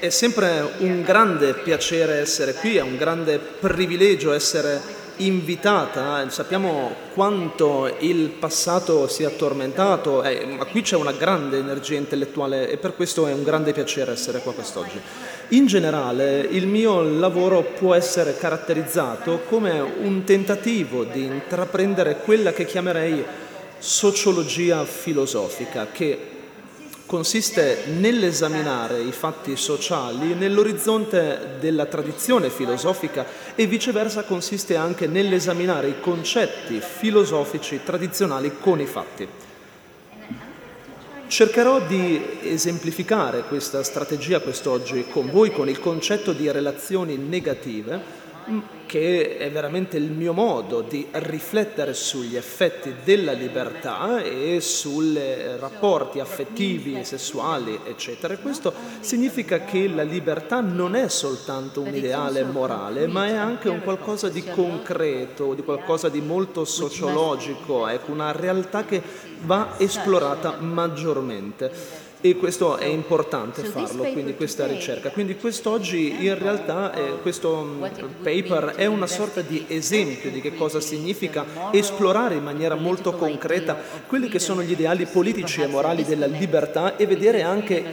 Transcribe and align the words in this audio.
È 0.00 0.10
sempre 0.10 0.74
un 0.78 1.02
grande 1.02 1.54
piacere 1.54 2.20
essere 2.20 2.54
qui, 2.54 2.76
è 2.76 2.82
un 2.82 2.96
grande 2.96 3.40
privilegio 3.40 4.32
essere 4.32 4.80
invitata. 5.16 6.24
Sappiamo 6.30 6.94
quanto 7.14 7.92
il 7.98 8.28
passato 8.28 9.08
sia 9.08 9.28
tormentato, 9.30 10.22
eh, 10.22 10.46
ma 10.56 10.66
qui 10.66 10.82
c'è 10.82 10.94
una 10.94 11.10
grande 11.10 11.58
energia 11.58 11.96
intellettuale 11.96 12.70
e 12.70 12.76
per 12.76 12.94
questo 12.94 13.26
è 13.26 13.32
un 13.32 13.42
grande 13.42 13.72
piacere 13.72 14.12
essere 14.12 14.38
qua 14.38 14.54
quest'oggi. 14.54 15.00
In 15.48 15.66
generale 15.66 16.46
il 16.48 16.68
mio 16.68 17.02
lavoro 17.02 17.62
può 17.62 17.92
essere 17.92 18.36
caratterizzato 18.36 19.40
come 19.48 19.80
un 19.80 20.22
tentativo 20.22 21.02
di 21.02 21.24
intraprendere 21.24 22.18
quella 22.18 22.52
che 22.52 22.66
chiamerei 22.66 23.24
sociologia 23.78 24.84
filosofica, 24.84 25.88
che 25.90 26.36
consiste 27.08 27.84
nell'esaminare 27.86 29.00
i 29.00 29.12
fatti 29.12 29.56
sociali 29.56 30.34
nell'orizzonte 30.34 31.56
della 31.58 31.86
tradizione 31.86 32.50
filosofica 32.50 33.24
e 33.54 33.66
viceversa 33.66 34.24
consiste 34.24 34.76
anche 34.76 35.06
nell'esaminare 35.06 35.88
i 35.88 36.00
concetti 36.00 36.80
filosofici 36.80 37.80
tradizionali 37.82 38.58
con 38.60 38.78
i 38.78 38.84
fatti. 38.84 39.26
Cercherò 41.28 41.80
di 41.80 42.38
esemplificare 42.42 43.44
questa 43.44 43.82
strategia 43.82 44.40
quest'oggi 44.40 45.06
con 45.10 45.30
voi 45.30 45.50
con 45.50 45.68
il 45.68 45.80
concetto 45.80 46.32
di 46.32 46.50
relazioni 46.50 47.16
negative 47.16 48.17
che 48.86 49.36
è 49.36 49.50
veramente 49.50 49.98
il 49.98 50.10
mio 50.10 50.32
modo 50.32 50.80
di 50.80 51.06
riflettere 51.10 51.92
sugli 51.92 52.36
effetti 52.36 52.94
della 53.04 53.32
libertà 53.32 54.22
e 54.22 54.60
sui 54.62 55.18
rapporti 55.58 56.20
affettivi, 56.20 57.04
sessuali, 57.04 57.78
eccetera. 57.84 58.36
Questo 58.38 58.72
significa 59.00 59.60
che 59.64 59.88
la 59.88 60.02
libertà 60.02 60.60
non 60.60 60.94
è 60.94 61.08
soltanto 61.08 61.82
un 61.82 61.94
ideale 61.94 62.42
morale, 62.44 63.06
ma 63.06 63.26
è 63.26 63.34
anche 63.34 63.68
un 63.68 63.82
qualcosa 63.82 64.30
di 64.30 64.42
concreto, 64.42 65.52
di 65.52 65.62
qualcosa 65.62 66.08
di 66.08 66.22
molto 66.22 66.64
sociologico, 66.64 67.86
ecco, 67.86 68.12
una 68.12 68.32
realtà 68.32 68.84
che 68.84 69.02
va 69.42 69.74
esplorata 69.76 70.56
maggiormente 70.60 72.06
e 72.20 72.36
questo 72.36 72.76
è 72.76 72.86
importante 72.86 73.62
farlo, 73.62 74.02
quindi 74.04 74.34
questa 74.34 74.66
ricerca. 74.66 75.10
Quindi 75.10 75.36
quest'oggi 75.36 76.24
in 76.24 76.36
realtà 76.38 76.92
eh, 76.92 77.20
questo 77.22 77.62
mm, 77.62 77.84
paper 78.22 78.74
è 78.76 78.86
una 78.86 79.06
sorta 79.06 79.40
di 79.40 79.64
esempio 79.68 80.30
di 80.30 80.40
che 80.40 80.54
cosa 80.54 80.80
significa 80.80 81.44
esplorare 81.70 82.34
in 82.34 82.42
maniera 82.42 82.74
molto 82.74 83.12
concreta 83.12 83.76
quelli 84.06 84.28
che 84.28 84.38
sono 84.38 84.62
gli 84.62 84.72
ideali 84.72 85.06
politici 85.06 85.62
e 85.62 85.66
morali 85.66 86.04
della 86.04 86.26
libertà 86.26 86.96
e 86.96 87.06
vedere 87.06 87.42
anche 87.42 87.84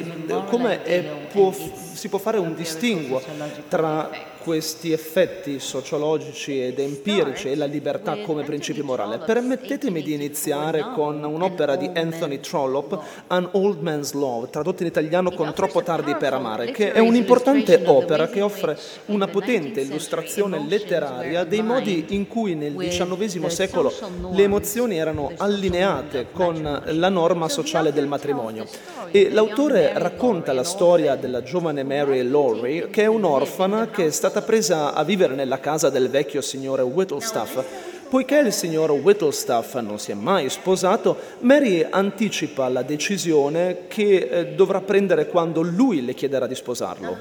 come 0.47 1.27
può, 1.31 1.53
si 1.93 2.09
può 2.09 2.17
fare 2.19 2.37
un 2.37 2.55
distinguo 2.55 3.21
tra 3.67 4.33
questi 4.45 4.91
effetti 4.91 5.59
sociologici 5.59 6.61
ed 6.63 6.77
empirici 6.77 7.49
e 7.49 7.55
la 7.55 7.65
libertà 7.65 8.17
come 8.21 8.43
principio 8.43 8.83
morale. 8.83 9.17
Permettetemi 9.17 10.03
di 10.03 10.13
iniziare 10.13 10.85
con 10.93 11.23
un'opera 11.23 11.75
di 11.75 11.89
Anthony 11.91 12.39
Trollope, 12.39 12.99
An 13.25 13.49
Old 13.53 13.81
Man's 13.81 14.13
Love, 14.13 14.51
tradotta 14.51 14.83
in 14.83 14.89
italiano 14.89 15.31
con 15.31 15.51
Troppo 15.55 15.81
tardi 15.81 16.13
per 16.15 16.33
amare, 16.33 16.69
che 16.69 16.91
è 16.91 16.99
un'importante 16.99 17.81
opera 17.85 18.27
che 18.27 18.41
offre 18.41 18.77
una 19.05 19.27
potente 19.27 19.81
illustrazione 19.81 20.63
letteraria 20.67 21.43
dei 21.43 21.63
modi 21.63 22.05
in 22.09 22.27
cui 22.27 22.53
nel 22.53 22.75
XIX 22.75 23.47
secolo 23.47 23.91
le 24.31 24.43
emozioni 24.43 24.97
erano 24.97 25.31
allineate 25.37 26.27
con 26.31 26.83
la 26.85 27.09
norma 27.09 27.49
sociale 27.49 27.91
del 27.91 28.05
matrimonio. 28.05 28.67
E 29.09 29.31
l'autore 29.31 29.93
racconta 29.95 30.53
la 30.53 30.63
storia 30.63 31.15
della 31.15 31.41
giovane 31.41 31.83
Mary 31.83 32.21
Lowry, 32.21 32.89
che 32.91 33.03
è 33.03 33.07
un'orfana 33.07 33.87
che 33.89 34.05
è 34.05 34.11
stata 34.11 34.34
stata 34.35 34.41
presa 34.51 34.93
a 34.93 35.05
vivere 35.05 35.33
nella 35.33 35.61
casa 35.61 35.89
del 35.89 36.09
vecchio 36.09 36.41
signore 36.41 36.81
Whittlestaff. 36.81 37.63
Poiché 38.09 38.39
il 38.39 38.51
signor 38.51 38.91
Whittlestaff 38.91 39.75
non 39.75 39.97
si 39.97 40.11
è 40.11 40.13
mai 40.13 40.49
sposato, 40.49 41.17
Mary 41.39 41.87
anticipa 41.89 42.67
la 42.67 42.81
decisione 42.81 43.87
che 43.87 44.27
eh, 44.29 44.47
dovrà 44.47 44.81
prendere 44.81 45.27
quando 45.27 45.61
lui 45.61 46.03
le 46.03 46.13
chiederà 46.13 46.47
di 46.47 46.55
sposarlo. 46.55 47.17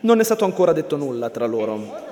Non 0.00 0.20
è 0.20 0.24
stato 0.24 0.44
ancora 0.44 0.74
detto 0.74 0.96
nulla 0.96 1.30
tra 1.30 1.46
loro. 1.46 2.09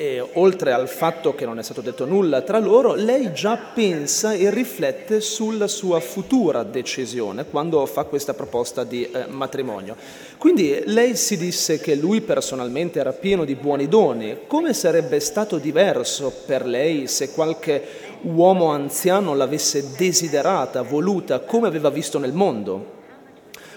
E 0.00 0.26
oltre 0.32 0.72
al 0.72 0.88
fatto 0.88 1.34
che 1.34 1.44
non 1.44 1.58
è 1.58 1.62
stato 1.62 1.82
detto 1.82 2.06
nulla 2.06 2.40
tra 2.40 2.58
loro, 2.58 2.94
lei 2.94 3.34
già 3.34 3.58
pensa 3.58 4.32
e 4.32 4.48
riflette 4.48 5.20
sulla 5.20 5.68
sua 5.68 6.00
futura 6.00 6.62
decisione 6.62 7.44
quando 7.44 7.84
fa 7.84 8.04
questa 8.04 8.32
proposta 8.32 8.82
di 8.82 9.02
eh, 9.02 9.26
matrimonio. 9.26 9.94
Quindi 10.38 10.84
lei 10.86 11.16
si 11.16 11.36
disse 11.36 11.80
che 11.80 11.96
lui 11.96 12.22
personalmente 12.22 12.98
era 12.98 13.12
pieno 13.12 13.44
di 13.44 13.54
buoni 13.56 13.88
doni. 13.88 14.38
Come 14.46 14.72
sarebbe 14.72 15.20
stato 15.20 15.58
diverso 15.58 16.32
per 16.46 16.64
lei 16.64 17.06
se 17.06 17.32
qualche 17.32 17.82
uomo 18.22 18.70
anziano 18.70 19.34
l'avesse 19.34 19.90
desiderata, 19.98 20.80
voluta, 20.80 21.40
come 21.40 21.66
aveva 21.66 21.90
visto 21.90 22.18
nel 22.18 22.32
mondo? 22.32 22.98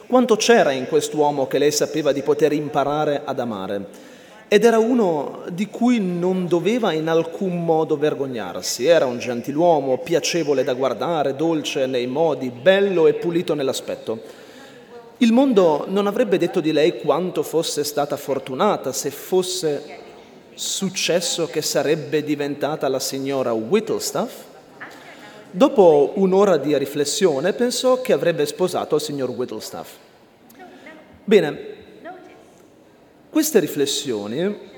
Quanto 0.07 0.37
c'era 0.37 0.71
in 0.71 0.87
quest'uomo 0.87 1.47
che 1.47 1.57
lei 1.57 1.71
sapeva 1.73 2.13
di 2.13 2.21
poter 2.21 2.53
imparare 2.53 3.23
ad 3.25 3.41
amare? 3.41 4.11
Ed 4.53 4.65
era 4.65 4.77
uno 4.77 5.45
di 5.49 5.65
cui 5.65 5.99
non 5.99 6.45
doveva 6.45 6.91
in 6.91 7.07
alcun 7.07 7.65
modo 7.65 7.97
vergognarsi. 7.97 8.85
Era 8.85 9.07
un 9.07 9.17
gentiluomo, 9.17 9.97
piacevole 9.97 10.63
da 10.63 10.75
guardare, 10.75 11.35
dolce 11.35 11.87
nei 11.87 12.05
modi, 12.05 12.51
bello 12.51 13.07
e 13.07 13.15
pulito 13.15 13.55
nell'aspetto. 13.55 14.21
Il 15.17 15.31
mondo 15.31 15.85
non 15.87 16.05
avrebbe 16.05 16.37
detto 16.37 16.59
di 16.59 16.71
lei 16.71 16.99
quanto 16.99 17.41
fosse 17.41 17.83
stata 17.83 18.15
fortunata 18.15 18.93
se 18.93 19.09
fosse 19.09 20.01
successo 20.53 21.47
che 21.47 21.63
sarebbe 21.63 22.23
diventata 22.23 22.87
la 22.87 22.99
signora 22.99 23.53
Whittlestaff. 23.53 24.33
Dopo 25.49 26.11
un'ora 26.17 26.57
di 26.57 26.77
riflessione 26.77 27.53
pensò 27.53 28.01
che 28.01 28.13
avrebbe 28.13 28.45
sposato 28.45 28.97
il 28.97 29.01
signor 29.01 29.31
Whittlestaff. 29.31 29.89
Bene, 31.23 31.72
queste 33.33 33.59
riflessioni 33.59 34.71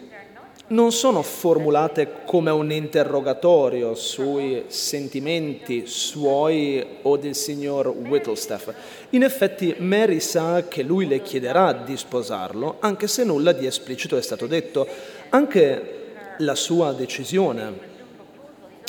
non 0.67 0.93
sono 0.93 1.21
formulate 1.21 2.21
come 2.25 2.51
un 2.51 2.71
interrogatorio 2.71 3.95
sui 3.95 4.63
sentimenti 4.67 5.85
suoi 5.87 6.83
o 7.01 7.17
del 7.17 7.35
signor 7.35 7.87
Whittlestaff. 7.89 8.73
In 9.09 9.23
effetti 9.23 9.75
Mary 9.79 10.21
sa 10.21 10.69
che 10.69 10.83
lui 10.83 11.05
le 11.05 11.21
chiederà 11.21 11.73
di 11.73 11.97
sposarlo, 11.97 12.77
anche 12.79 13.07
se 13.07 13.25
nulla 13.25 13.51
di 13.51 13.65
esplicito 13.65 14.15
è 14.15 14.21
stato 14.21 14.47
detto. 14.47 14.87
Anche 15.31 16.13
la 16.37 16.55
sua 16.55 16.93
decisione 16.93 17.73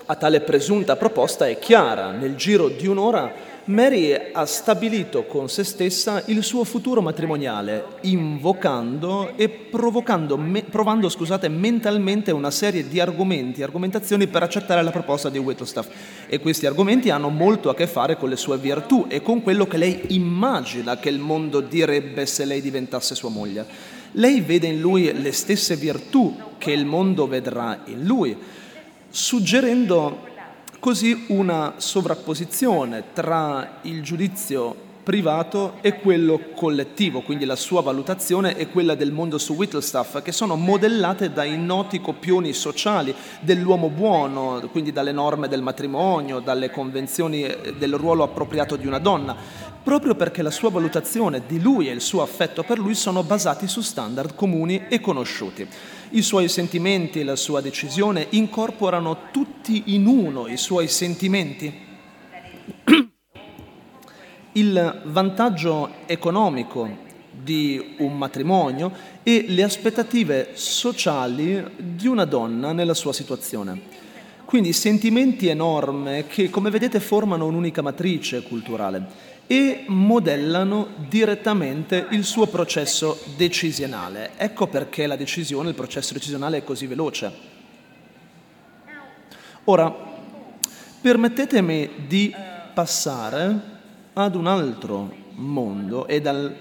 a 0.04 0.14
tale 0.14 0.42
presunta 0.42 0.94
proposta 0.94 1.48
è 1.48 1.58
chiara. 1.58 2.12
Nel 2.12 2.36
giro 2.36 2.68
di 2.68 2.86
un'ora 2.86 3.55
Mary 3.66 4.14
ha 4.32 4.46
stabilito 4.46 5.24
con 5.24 5.48
se 5.48 5.64
stessa 5.64 6.22
il 6.26 6.44
suo 6.44 6.62
futuro 6.62 7.02
matrimoniale, 7.02 7.84
invocando 8.02 9.32
e 9.34 9.68
me, 10.36 10.62
provando 10.62 11.08
scusate, 11.08 11.48
mentalmente 11.48 12.30
una 12.30 12.52
serie 12.52 12.86
di 12.86 13.00
argomenti, 13.00 13.64
argomentazioni 13.64 14.28
per 14.28 14.44
accettare 14.44 14.82
la 14.82 14.92
proposta 14.92 15.30
di 15.30 15.38
Whittlestaff. 15.38 15.88
E 16.28 16.38
questi 16.38 16.66
argomenti 16.66 17.10
hanno 17.10 17.28
molto 17.28 17.68
a 17.68 17.74
che 17.74 17.88
fare 17.88 18.16
con 18.16 18.28
le 18.28 18.36
sue 18.36 18.56
virtù 18.56 19.06
e 19.08 19.20
con 19.20 19.42
quello 19.42 19.66
che 19.66 19.78
lei 19.78 20.00
immagina 20.10 20.98
che 20.98 21.08
il 21.08 21.18
mondo 21.18 21.58
direbbe 21.58 22.24
se 22.24 22.44
lei 22.44 22.60
diventasse 22.60 23.16
sua 23.16 23.30
moglie. 23.30 23.66
Lei 24.12 24.42
vede 24.42 24.68
in 24.68 24.80
lui 24.80 25.12
le 25.12 25.32
stesse 25.32 25.74
virtù 25.74 26.36
che 26.56 26.70
il 26.70 26.86
mondo 26.86 27.26
vedrà 27.26 27.80
in 27.86 28.04
lui, 28.04 28.36
suggerendo 29.10 30.34
così 30.86 31.24
una 31.30 31.72
sovrapposizione 31.78 33.06
tra 33.12 33.78
il 33.82 34.04
giudizio 34.04 34.72
privato 35.02 35.78
e 35.80 35.98
quello 35.98 36.40
collettivo, 36.54 37.22
quindi 37.22 37.44
la 37.44 37.56
sua 37.56 37.80
valutazione 37.80 38.56
e 38.56 38.68
quella 38.68 38.94
del 38.94 39.10
mondo 39.10 39.36
su 39.36 39.54
Whittlestaff, 39.54 40.22
che 40.22 40.30
sono 40.30 40.54
modellate 40.54 41.32
dai 41.32 41.58
noti 41.58 42.00
copioni 42.00 42.52
sociali 42.52 43.12
dell'uomo 43.40 43.88
buono, 43.88 44.62
quindi 44.70 44.92
dalle 44.92 45.10
norme 45.10 45.48
del 45.48 45.60
matrimonio, 45.60 46.38
dalle 46.38 46.70
convenzioni 46.70 47.42
eh, 47.42 47.74
del 47.76 47.94
ruolo 47.94 48.22
appropriato 48.22 48.76
di 48.76 48.86
una 48.86 49.00
donna, 49.00 49.34
proprio 49.82 50.14
perché 50.14 50.40
la 50.40 50.52
sua 50.52 50.70
valutazione 50.70 51.42
di 51.48 51.60
lui 51.60 51.88
e 51.88 51.92
il 51.92 52.00
suo 52.00 52.22
affetto 52.22 52.62
per 52.62 52.78
lui 52.78 52.94
sono 52.94 53.24
basati 53.24 53.66
su 53.66 53.80
standard 53.80 54.36
comuni 54.36 54.86
e 54.88 55.00
conosciuti. 55.00 55.68
I 56.10 56.22
suoi 56.22 56.48
sentimenti 56.48 57.18
e 57.18 57.24
la 57.24 57.34
sua 57.34 57.60
decisione 57.60 58.28
incorporano 58.30 59.30
tutti 59.32 59.82
in 59.86 60.06
uno 60.06 60.46
i 60.46 60.56
suoi 60.56 60.86
sentimenti. 60.86 61.72
Il 64.52 65.02
vantaggio 65.06 65.90
economico 66.06 67.04
di 67.30 67.96
un 67.98 68.16
matrimonio 68.16 68.92
e 69.24 69.46
le 69.48 69.64
aspettative 69.64 70.50
sociali 70.52 71.64
di 71.76 72.06
una 72.06 72.24
donna 72.24 72.72
nella 72.72 72.94
sua 72.94 73.12
situazione. 73.12 74.04
Quindi 74.44 74.72
sentimenti 74.72 75.48
e 75.48 75.54
norme 75.54 76.26
che, 76.28 76.50
come 76.50 76.70
vedete, 76.70 77.00
formano 77.00 77.46
un'unica 77.46 77.82
matrice 77.82 78.42
culturale. 78.42 79.34
E 79.46 79.84
modellano 79.86 80.88
direttamente 81.08 82.06
il 82.10 82.24
suo 82.24 82.46
processo 82.46 83.20
decisionale. 83.36 84.32
Ecco 84.36 84.66
perché 84.66 85.06
la 85.06 85.16
decisione, 85.16 85.68
il 85.68 85.74
processo 85.74 86.12
decisionale 86.12 86.58
è 86.58 86.64
così 86.64 86.86
veloce. 86.86 87.54
Ora, 89.64 89.94
permettetemi 91.00 91.90
di 92.06 92.34
passare 92.74 93.74
ad 94.12 94.34
un 94.34 94.46
altro 94.46 95.12
mondo 95.34 96.06
e 96.06 96.20
dal, 96.20 96.54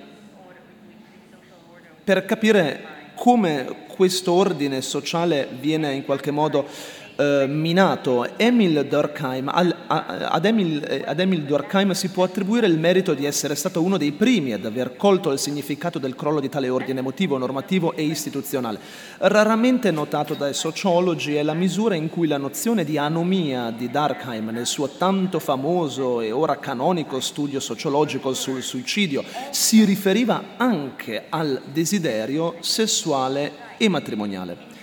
per 2.03 2.25
capire 2.25 2.93
come 3.15 3.83
questo 3.87 4.33
ordine 4.33 4.81
sociale 4.81 5.47
viene 5.59 5.93
in 5.93 6.03
qualche 6.03 6.31
modo 6.31 6.67
eh, 7.15 7.45
minato. 7.47 8.37
Emil 8.37 8.85
Durkheim, 8.87 9.47
al, 9.47 9.75
a, 9.87 10.05
ad, 10.29 10.45
Emil, 10.45 10.83
eh, 10.83 11.03
ad, 11.05 11.19
Emil, 11.19 11.43
Durkheim 11.43 11.91
si 11.91 12.09
può 12.09 12.23
attribuire 12.23 12.67
il 12.67 12.77
merito 12.77 13.13
di 13.13 13.25
essere 13.25 13.55
stato 13.55 13.81
uno 13.81 13.97
dei 13.97 14.11
primi 14.11 14.53
ad 14.53 14.65
aver 14.65 14.95
colto 14.95 15.31
il 15.31 15.39
significato 15.39 15.99
del 15.99 16.15
crollo 16.15 16.39
di 16.39 16.49
tale 16.49 16.69
ordine 16.69 16.99
emotivo, 16.99 17.37
normativo 17.37 17.93
e 17.95 18.03
istituzionale. 18.03 18.79
Raramente 19.17 19.91
notato 19.91 20.33
dai 20.33 20.53
sociologi 20.53 21.35
è 21.35 21.43
la 21.43 21.53
misura 21.53 21.95
in 21.95 22.09
cui 22.09 22.27
la 22.27 22.37
nozione 22.37 22.83
di 22.83 22.97
anomia 22.97 23.71
di 23.71 23.89
Durkheim 23.89 24.49
nel 24.49 24.65
suo 24.65 24.89
tanto 24.89 25.39
famoso 25.39 26.21
e 26.21 26.31
ora 26.31 26.57
canonico 26.57 27.19
studio 27.19 27.59
sociologico 27.59 28.33
sul 28.33 28.61
suicidio 28.61 29.23
si 29.51 29.83
riferiva 29.83 30.55
anche 30.57 31.25
al 31.29 31.61
desiderio 31.71 32.55
sessuale 32.59 33.51
e 33.77 33.89
matrimoniale. 33.89 34.74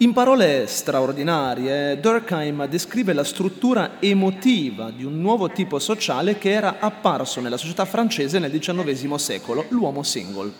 In 0.00 0.12
parole 0.12 0.68
straordinarie, 0.68 1.98
Durkheim 1.98 2.68
descrive 2.68 3.12
la 3.12 3.24
struttura 3.24 3.96
emotiva 3.98 4.92
di 4.92 5.02
un 5.02 5.20
nuovo 5.20 5.50
tipo 5.50 5.80
sociale 5.80 6.38
che 6.38 6.52
era 6.52 6.76
apparso 6.78 7.40
nella 7.40 7.56
società 7.56 7.84
francese 7.84 8.38
nel 8.38 8.56
XIX 8.56 9.14
secolo, 9.16 9.64
l'uomo 9.70 10.04
single. 10.04 10.52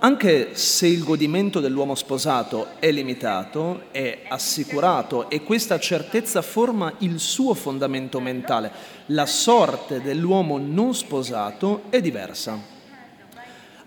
Anche 0.00 0.56
se 0.56 0.88
il 0.88 1.04
godimento 1.04 1.60
dell'uomo 1.60 1.94
sposato 1.94 2.70
è 2.80 2.90
limitato, 2.90 3.82
è 3.92 4.22
assicurato 4.26 5.30
e 5.30 5.44
questa 5.44 5.78
certezza 5.78 6.42
forma 6.42 6.92
il 6.98 7.20
suo 7.20 7.54
fondamento 7.54 8.18
mentale, 8.18 8.72
la 9.06 9.26
sorte 9.26 10.02
dell'uomo 10.02 10.58
non 10.58 10.92
sposato 10.92 11.84
è 11.88 12.00
diversa 12.00 12.73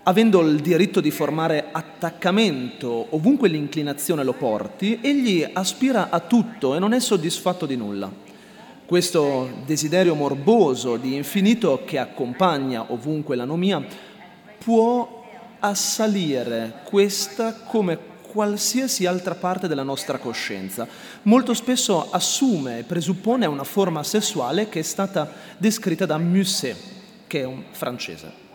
avendo 0.08 0.40
il 0.40 0.60
diritto 0.60 1.00
di 1.00 1.10
formare 1.10 1.66
attaccamento 1.70 3.08
ovunque 3.10 3.50
l'inclinazione 3.50 4.24
lo 4.24 4.32
porti, 4.32 5.00
egli 5.02 5.46
aspira 5.52 6.08
a 6.08 6.20
tutto 6.20 6.74
e 6.74 6.78
non 6.78 6.94
è 6.94 6.98
soddisfatto 6.98 7.66
di 7.66 7.76
nulla. 7.76 8.10
Questo 8.86 9.50
desiderio 9.66 10.14
morboso 10.14 10.96
di 10.96 11.14
infinito 11.14 11.82
che 11.84 11.98
accompagna 11.98 12.86
ovunque 12.90 13.36
l'anomia 13.36 13.84
può 14.56 15.26
assalire 15.58 16.80
questa 16.84 17.52
come 17.52 17.98
qualsiasi 18.32 19.04
altra 19.04 19.34
parte 19.34 19.68
della 19.68 19.82
nostra 19.82 20.16
coscienza. 20.16 20.88
Molto 21.24 21.52
spesso 21.52 22.10
assume 22.10 22.78
e 22.78 22.82
presuppone 22.84 23.44
una 23.44 23.64
forma 23.64 24.02
sessuale 24.02 24.70
che 24.70 24.78
è 24.78 24.84
stata 24.84 25.30
descritta 25.58 26.06
da 26.06 26.16
Musset, 26.16 26.76
che 27.26 27.40
è 27.40 27.44
un 27.44 27.64
francese 27.72 28.46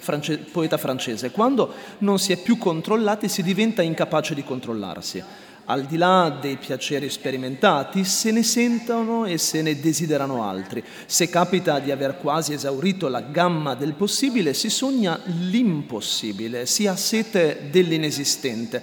france- 0.00 0.38
poeta 0.38 0.76
francese, 0.76 1.30
quando 1.30 1.72
non 1.98 2.18
si 2.18 2.32
è 2.32 2.36
più 2.36 2.58
controllati 2.58 3.28
si 3.28 3.42
diventa 3.42 3.82
incapace 3.82 4.34
di 4.34 4.42
controllarsi. 4.42 5.22
Al 5.66 5.84
di 5.84 5.96
là 5.96 6.36
dei 6.40 6.56
piaceri 6.56 7.08
sperimentati, 7.08 8.04
se 8.04 8.32
ne 8.32 8.42
sentono 8.42 9.24
e 9.24 9.38
se 9.38 9.62
ne 9.62 9.78
desiderano 9.78 10.42
altri. 10.42 10.82
Se 11.06 11.28
capita 11.30 11.78
di 11.78 11.92
aver 11.92 12.16
quasi 12.16 12.54
esaurito 12.54 13.06
la 13.06 13.20
gamma 13.20 13.76
del 13.76 13.92
possibile, 13.92 14.52
si 14.52 14.68
sogna 14.68 15.20
l'impossibile, 15.26 16.66
si 16.66 16.88
ha 16.88 16.96
sete 16.96 17.68
dell'inesistente. 17.70 18.82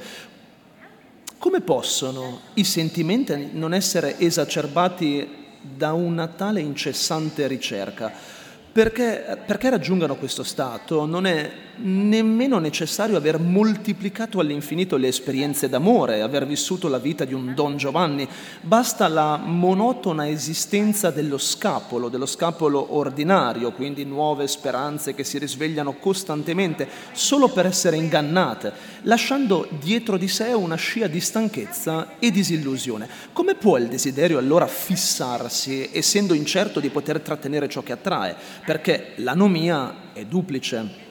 Come 1.37 1.59
possono 1.59 2.39
i 2.53 2.63
sentimenti 2.63 3.49
non 3.51 3.73
essere 3.73 4.17
esacerbati 4.17 5.45
da 5.59 5.91
una 5.91 6.27
tale 6.27 6.61
incessante 6.61 7.47
ricerca? 7.47 8.36
Perché, 8.77 9.39
perché, 9.43 9.71
raggiungano 9.71 10.17
questo 10.17 10.43
stato? 10.43 11.07
Non 11.07 11.25
è 11.25 11.51
nemmeno 11.77 12.59
necessario 12.59 13.17
aver 13.17 13.39
moltiplicato 13.39 14.39
all'infinito 14.39 14.97
le 14.97 15.07
esperienze 15.07 15.69
d'amore, 15.69 16.21
aver 16.21 16.45
vissuto 16.45 16.87
la 16.87 16.97
vita 16.97 17.25
di 17.25 17.33
un 17.33 17.53
Don 17.53 17.77
Giovanni, 17.77 18.27
basta 18.61 19.07
la 19.07 19.37
monotona 19.37 20.29
esistenza 20.29 21.11
dello 21.11 21.37
scapolo, 21.37 22.09
dello 22.09 22.25
scapolo 22.25 22.95
ordinario, 22.95 23.71
quindi 23.71 24.05
nuove 24.05 24.47
speranze 24.47 25.13
che 25.13 25.23
si 25.23 25.37
risvegliano 25.37 25.93
costantemente 25.93 26.87
solo 27.13 27.47
per 27.47 27.65
essere 27.65 27.97
ingannate, 27.97 28.73
lasciando 29.03 29.67
dietro 29.79 30.17
di 30.17 30.27
sé 30.27 30.53
una 30.53 30.75
scia 30.75 31.07
di 31.07 31.19
stanchezza 31.19 32.17
e 32.19 32.31
disillusione. 32.31 33.07
Come 33.33 33.55
può 33.55 33.77
il 33.77 33.87
desiderio 33.87 34.37
allora 34.37 34.67
fissarsi, 34.67 35.89
essendo 35.91 36.33
incerto 36.33 36.79
di 36.79 36.89
poter 36.89 37.19
trattenere 37.21 37.69
ciò 37.69 37.81
che 37.81 37.93
attrae? 37.93 38.35
Perché 38.65 39.13
l'anomia 39.17 40.11
è 40.13 40.25
duplice 40.25 41.05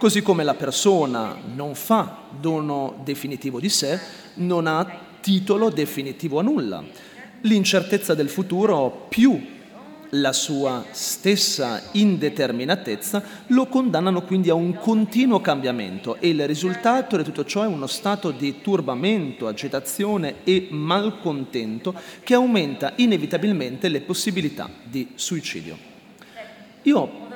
Così 0.00 0.22
come 0.22 0.44
la 0.44 0.54
persona 0.54 1.36
non 1.54 1.74
fa 1.74 2.22
dono 2.30 3.02
definitivo 3.04 3.60
di 3.60 3.68
sé, 3.68 4.00
non 4.36 4.66
ha 4.66 4.98
titolo 5.20 5.68
definitivo 5.68 6.38
a 6.38 6.42
nulla. 6.42 6.82
L'incertezza 7.42 8.14
del 8.14 8.30
futuro 8.30 9.04
più 9.10 9.38
la 10.12 10.32
sua 10.32 10.86
stessa 10.90 11.82
indeterminatezza 11.92 13.22
lo 13.48 13.66
condannano 13.66 14.22
quindi 14.22 14.48
a 14.48 14.54
un 14.54 14.72
continuo 14.72 15.42
cambiamento 15.42 16.16
e 16.18 16.30
il 16.30 16.46
risultato 16.46 17.18
di 17.18 17.22
tutto 17.22 17.44
ciò 17.44 17.64
è 17.64 17.66
uno 17.66 17.86
stato 17.86 18.30
di 18.30 18.62
turbamento, 18.62 19.48
agitazione 19.48 20.36
e 20.44 20.68
malcontento 20.70 21.92
che 22.24 22.32
aumenta 22.32 22.94
inevitabilmente 22.96 23.90
le 23.90 24.00
possibilità 24.00 24.66
di 24.82 25.08
suicidio. 25.14 25.76
Io 26.84 27.28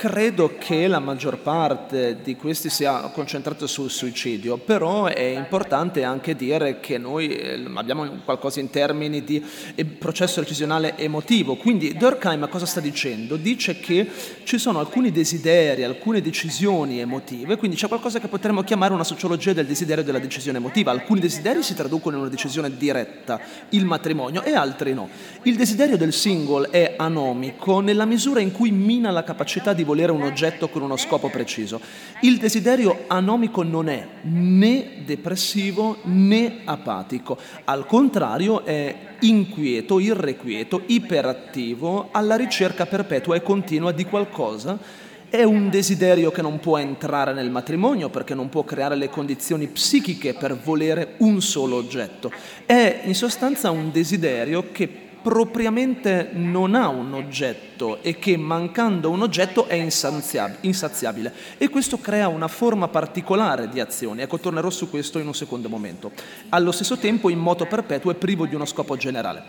Credo 0.00 0.54
che 0.58 0.86
la 0.86 0.98
maggior 0.98 1.40
parte 1.40 2.20
di 2.22 2.34
questi 2.34 2.70
sia 2.70 3.00
concentrata 3.12 3.66
sul 3.66 3.90
suicidio, 3.90 4.56
però 4.56 5.04
è 5.04 5.36
importante 5.36 6.04
anche 6.04 6.34
dire 6.34 6.80
che 6.80 6.96
noi 6.96 7.28
eh, 7.28 7.62
abbiamo 7.74 8.08
qualcosa 8.24 8.60
in 8.60 8.70
termini 8.70 9.22
di 9.22 9.44
eh, 9.74 9.84
processo 9.84 10.40
decisionale 10.40 10.96
emotivo. 10.96 11.56
Quindi 11.56 11.94
Durkheim 11.98 12.48
cosa 12.48 12.64
sta 12.64 12.80
dicendo? 12.80 13.36
Dice 13.36 13.78
che 13.78 14.08
ci 14.44 14.56
sono 14.56 14.78
alcuni 14.78 15.12
desideri, 15.12 15.84
alcune 15.84 16.22
decisioni 16.22 16.98
emotive, 17.00 17.58
quindi 17.58 17.76
c'è 17.76 17.86
qualcosa 17.86 18.20
che 18.20 18.28
potremmo 18.28 18.62
chiamare 18.62 18.94
una 18.94 19.04
sociologia 19.04 19.52
del 19.52 19.66
desiderio 19.66 20.02
della 20.02 20.18
decisione 20.18 20.56
emotiva. 20.56 20.92
Alcuni 20.92 21.20
desideri 21.20 21.62
si 21.62 21.74
traducono 21.74 22.14
in 22.14 22.22
una 22.22 22.30
decisione 22.30 22.74
diretta, 22.74 23.38
il 23.68 23.84
matrimonio, 23.84 24.44
e 24.44 24.54
altri 24.54 24.94
no. 24.94 25.10
Il 25.42 25.56
desiderio 25.56 25.98
del 25.98 26.14
single 26.14 26.70
è 26.70 26.94
anomico 26.96 27.80
nella 27.80 28.06
misura 28.06 28.40
in 28.40 28.50
cui 28.50 28.70
mina 28.70 29.10
la 29.10 29.24
capacità 29.24 29.74
di 29.74 29.88
volere 29.90 30.12
un 30.12 30.22
oggetto 30.22 30.68
con 30.68 30.82
uno 30.82 30.96
scopo 30.96 31.28
preciso. 31.30 31.80
Il 32.20 32.38
desiderio 32.38 33.04
anomico 33.08 33.64
non 33.64 33.88
è 33.88 34.06
né 34.22 35.02
depressivo 35.04 35.98
né 36.04 36.60
apatico, 36.64 37.36
al 37.64 37.86
contrario 37.86 38.64
è 38.64 38.94
inquieto, 39.20 39.98
irrequieto, 39.98 40.82
iperattivo, 40.86 42.08
alla 42.12 42.36
ricerca 42.36 42.86
perpetua 42.86 43.34
e 43.34 43.42
continua 43.42 43.90
di 43.90 44.04
qualcosa 44.04 45.08
è 45.28 45.44
un 45.44 45.70
desiderio 45.70 46.32
che 46.32 46.42
non 46.42 46.58
può 46.58 46.76
entrare 46.76 47.32
nel 47.32 47.50
matrimonio 47.50 48.08
perché 48.08 48.34
non 48.34 48.48
può 48.48 48.64
creare 48.64 48.96
le 48.96 49.08
condizioni 49.08 49.68
psichiche 49.68 50.34
per 50.34 50.56
volere 50.56 51.14
un 51.18 51.40
solo 51.40 51.76
oggetto. 51.76 52.32
È 52.66 53.02
in 53.04 53.14
sostanza 53.14 53.70
un 53.70 53.92
desiderio 53.92 54.72
che 54.72 55.09
propriamente 55.22 56.30
non 56.32 56.74
ha 56.74 56.88
un 56.88 57.12
oggetto 57.14 58.02
e 58.02 58.18
che 58.18 58.36
mancando 58.36 59.10
un 59.10 59.22
oggetto 59.22 59.66
è 59.66 59.74
insaziabile 59.74 61.32
e 61.58 61.68
questo 61.68 61.98
crea 61.98 62.28
una 62.28 62.48
forma 62.48 62.88
particolare 62.88 63.68
di 63.68 63.80
azione. 63.80 64.22
Ecco, 64.22 64.38
tornerò 64.38 64.70
su 64.70 64.88
questo 64.88 65.18
in 65.18 65.26
un 65.26 65.34
secondo 65.34 65.68
momento. 65.68 66.12
Allo 66.50 66.72
stesso 66.72 66.96
tempo 66.96 67.28
in 67.28 67.38
moto 67.38 67.66
perpetuo 67.66 68.10
è 68.10 68.14
privo 68.14 68.46
di 68.46 68.54
uno 68.54 68.64
scopo 68.64 68.96
generale. 68.96 69.44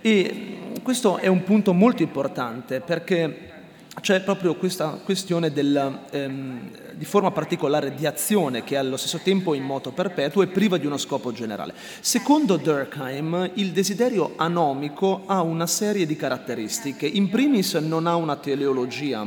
E 0.00 0.58
questo 0.82 1.16
è 1.16 1.26
un 1.26 1.42
punto 1.42 1.72
molto 1.72 2.02
importante 2.02 2.80
perché 2.80 3.55
c'è 4.00 4.20
proprio 4.20 4.54
questa 4.56 5.00
questione 5.02 5.52
del, 5.52 6.00
ehm, 6.10 6.70
di 6.94 7.04
forma 7.04 7.30
particolare 7.30 7.94
di 7.94 8.06
azione 8.06 8.62
che 8.62 8.74
è 8.74 8.78
allo 8.78 8.96
stesso 8.96 9.20
tempo 9.22 9.54
in 9.54 9.62
moto 9.62 9.90
perpetuo 9.90 10.42
e 10.42 10.48
priva 10.48 10.76
di 10.76 10.86
uno 10.86 10.96
scopo 10.98 11.32
generale. 11.32 11.74
Secondo 12.00 12.56
Durkheim, 12.56 13.52
il 13.54 13.72
desiderio 13.72 14.34
anomico 14.36 15.22
ha 15.26 15.42
una 15.42 15.66
serie 15.66 16.06
di 16.06 16.16
caratteristiche. 16.16 17.06
In 17.06 17.28
primis 17.28 17.74
non 17.74 18.06
ha 18.06 18.16
una 18.16 18.36
teleologia, 18.36 19.26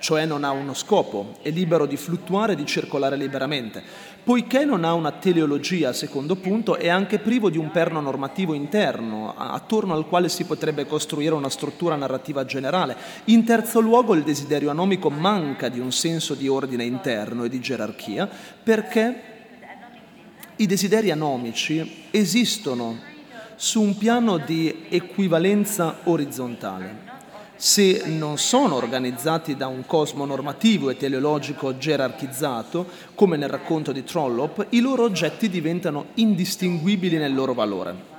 cioè 0.00 0.24
non 0.24 0.44
ha 0.44 0.50
uno 0.50 0.72
scopo, 0.72 1.34
è 1.42 1.50
libero 1.50 1.84
di 1.84 1.96
fluttuare 1.96 2.54
e 2.54 2.56
di 2.56 2.64
circolare 2.64 3.16
liberamente. 3.16 3.82
Poiché 4.24 4.64
non 4.64 4.82
ha 4.84 4.94
una 4.94 5.12
teleologia, 5.12 5.92
secondo 5.92 6.36
punto, 6.36 6.76
è 6.76 6.88
anche 6.88 7.18
privo 7.18 7.50
di 7.50 7.58
un 7.58 7.70
perno 7.70 8.00
normativo 8.00 8.54
interno, 8.54 9.34
attorno 9.36 9.94
al 9.94 10.06
quale 10.06 10.30
si 10.30 10.44
potrebbe 10.44 10.86
costruire 10.86 11.34
una 11.34 11.50
struttura 11.50 11.96
narrativa 11.96 12.46
generale. 12.46 12.96
In 13.26 13.44
terzo 13.44 13.80
luogo, 13.80 14.14
il 14.14 14.22
desiderio 14.22 14.70
anomico 14.70 15.10
manca 15.10 15.68
di 15.68 15.80
un 15.80 15.92
senso 15.92 16.34
di 16.34 16.48
ordine 16.48 16.84
interno 16.84 17.44
e 17.44 17.50
di 17.50 17.60
gerarchia, 17.60 18.28
perché 18.62 19.22
i 20.56 20.66
desideri 20.66 21.10
anomici 21.10 22.06
esistono 22.10 22.98
su 23.54 23.82
un 23.82 23.98
piano 23.98 24.38
di 24.38 24.86
equivalenza 24.88 25.98
orizzontale 26.04 27.09
se 27.60 28.04
non 28.06 28.38
sono 28.38 28.76
organizzati 28.76 29.54
da 29.54 29.66
un 29.66 29.84
cosmo 29.84 30.24
normativo 30.24 30.88
e 30.88 30.96
teleologico 30.96 31.76
gerarchizzato, 31.76 32.86
come 33.14 33.36
nel 33.36 33.50
racconto 33.50 33.92
di 33.92 34.02
Trollope, 34.02 34.68
i 34.70 34.80
loro 34.80 35.02
oggetti 35.02 35.50
diventano 35.50 36.06
indistinguibili 36.14 37.18
nel 37.18 37.34
loro 37.34 37.52
valore. 37.52 38.18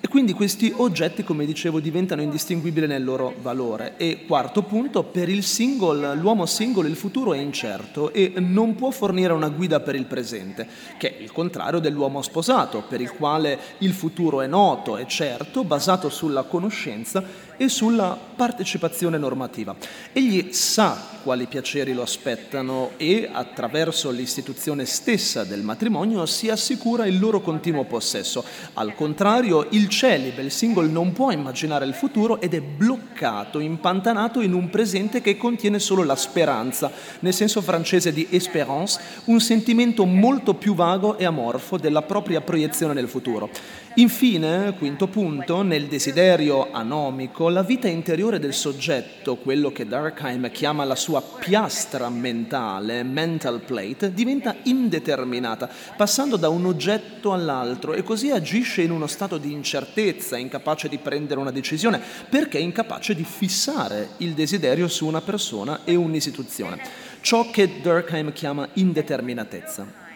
E 0.00 0.08
quindi 0.08 0.34
questi 0.34 0.70
oggetti, 0.76 1.24
come 1.24 1.46
dicevo, 1.46 1.80
diventano 1.80 2.20
indistinguibili 2.20 2.86
nel 2.86 3.02
loro 3.02 3.34
valore. 3.40 3.94
E 3.96 4.26
quarto 4.26 4.62
punto, 4.62 5.04
per 5.04 5.30
il 5.30 5.42
single, 5.42 6.14
l'uomo 6.14 6.44
singolo 6.44 6.86
il 6.86 6.96
futuro 6.96 7.32
è 7.32 7.38
incerto 7.38 8.12
e 8.12 8.34
non 8.36 8.74
può 8.74 8.90
fornire 8.90 9.32
una 9.32 9.48
guida 9.48 9.80
per 9.80 9.94
il 9.94 10.04
presente, 10.04 10.68
che 10.98 11.16
è 11.16 11.22
il 11.22 11.32
contrario 11.32 11.80
dell'uomo 11.80 12.20
sposato, 12.20 12.84
per 12.86 13.00
il 13.00 13.10
quale 13.10 13.58
il 13.78 13.92
futuro 13.92 14.42
è 14.42 14.46
noto 14.46 14.98
e 14.98 15.06
certo, 15.08 15.64
basato 15.64 16.10
sulla 16.10 16.42
conoscenza 16.42 17.46
e 17.58 17.68
sulla 17.68 18.16
partecipazione 18.36 19.18
normativa. 19.18 19.76
Egli 20.12 20.52
sa 20.52 21.16
quali 21.22 21.46
piaceri 21.46 21.92
lo 21.92 22.00
aspettano 22.02 22.92
e 22.96 23.28
attraverso 23.30 24.10
l'istituzione 24.10 24.86
stessa 24.86 25.44
del 25.44 25.60
matrimonio 25.62 26.24
si 26.24 26.48
assicura 26.48 27.04
il 27.04 27.18
loro 27.18 27.42
continuo 27.42 27.84
possesso. 27.84 28.42
Al 28.74 28.94
contrario, 28.94 29.66
il 29.72 29.88
celibe, 29.88 30.40
il 30.40 30.52
single, 30.52 30.88
non 30.88 31.12
può 31.12 31.30
immaginare 31.30 31.84
il 31.84 31.92
futuro 31.92 32.40
ed 32.40 32.54
è 32.54 32.62
bloccato, 32.62 33.58
impantanato 33.58 34.40
in 34.40 34.54
un 34.54 34.70
presente 34.70 35.20
che 35.20 35.36
contiene 35.36 35.80
solo 35.80 36.04
la 36.04 36.16
speranza, 36.16 36.90
nel 37.20 37.34
senso 37.34 37.60
francese 37.60 38.12
di 38.12 38.26
espérance, 38.30 39.00
un 39.24 39.40
sentimento 39.40 40.06
molto 40.06 40.54
più 40.54 40.74
vago 40.74 41.18
e 41.18 41.24
amorfo 41.24 41.76
della 41.76 42.02
propria 42.02 42.40
proiezione 42.40 42.94
nel 42.94 43.08
futuro. 43.08 43.50
Infine, 43.98 44.76
quinto 44.78 45.08
punto, 45.08 45.62
nel 45.62 45.86
desiderio 45.86 46.70
anomico, 46.70 47.48
la 47.48 47.64
vita 47.64 47.88
interiore 47.88 48.38
del 48.38 48.54
soggetto, 48.54 49.34
quello 49.34 49.72
che 49.72 49.88
Durkheim 49.88 50.52
chiama 50.52 50.84
la 50.84 50.94
sua 50.94 51.20
piastra 51.20 52.08
mentale, 52.08 53.02
mental 53.02 53.60
plate, 53.60 54.14
diventa 54.14 54.54
indeterminata, 54.62 55.68
passando 55.96 56.36
da 56.36 56.48
un 56.48 56.66
oggetto 56.66 57.32
all'altro 57.32 57.92
e 57.92 58.04
così 58.04 58.30
agisce 58.30 58.82
in 58.82 58.92
uno 58.92 59.08
stato 59.08 59.36
di 59.36 59.50
incertezza, 59.50 60.36
incapace 60.36 60.88
di 60.88 60.98
prendere 60.98 61.40
una 61.40 61.50
decisione, 61.50 62.00
perché 62.28 62.58
è 62.58 62.62
incapace 62.62 63.16
di 63.16 63.24
fissare 63.24 64.10
il 64.18 64.34
desiderio 64.34 64.86
su 64.86 65.08
una 65.08 65.22
persona 65.22 65.80
e 65.82 65.96
un'istituzione. 65.96 66.80
Ciò 67.20 67.50
che 67.50 67.80
Durkheim 67.82 68.32
chiama 68.32 68.68
indeterminatezza. 68.74 70.07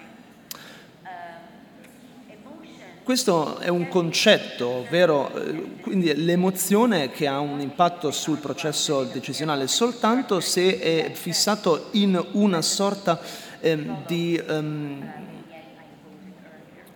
Questo 3.12 3.58
è 3.58 3.68
un 3.68 3.88
concetto, 3.88 4.66
ovvero 4.66 5.30
eh, 5.34 5.80
quindi 5.82 6.14
l'emozione 6.24 7.10
che 7.10 7.26
ha 7.26 7.40
un 7.40 7.60
impatto 7.60 8.10
sul 8.10 8.38
processo 8.38 9.02
decisionale 9.02 9.66
soltanto 9.66 10.40
se 10.40 10.78
è 10.78 11.10
fissato 11.12 11.88
in 11.90 12.18
una 12.30 12.62
sorta 12.62 13.20
eh, 13.60 13.86
di... 14.06 14.42
Um, 14.48 15.12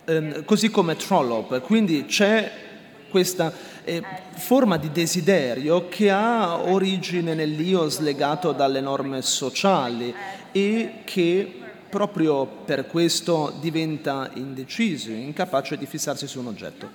um, 0.07 0.45
così 0.47 0.71
come 0.71 0.97
Trollope, 0.97 1.61
quindi 1.61 2.07
c'è 2.07 2.51
questa 3.11 3.53
eh, 3.85 4.03
forma 4.37 4.79
di 4.79 4.91
desiderio 4.91 5.87
che 5.89 6.11
ha 6.11 6.63
origine 6.63 7.35
nell'io 7.35 7.91
slegato 7.91 8.53
dalle 8.53 8.81
norme 8.81 9.21
sociali 9.21 10.15
e 10.51 11.03
che 11.05 11.61
proprio 11.89 12.47
per 12.47 12.87
questo 12.87 13.55
diventa 13.61 14.31
indeciso, 14.35 15.11
incapace 15.11 15.77
di 15.77 15.87
fissarsi 15.87 16.27
su 16.27 16.41
un 16.41 16.49
oggetto. 16.49 16.91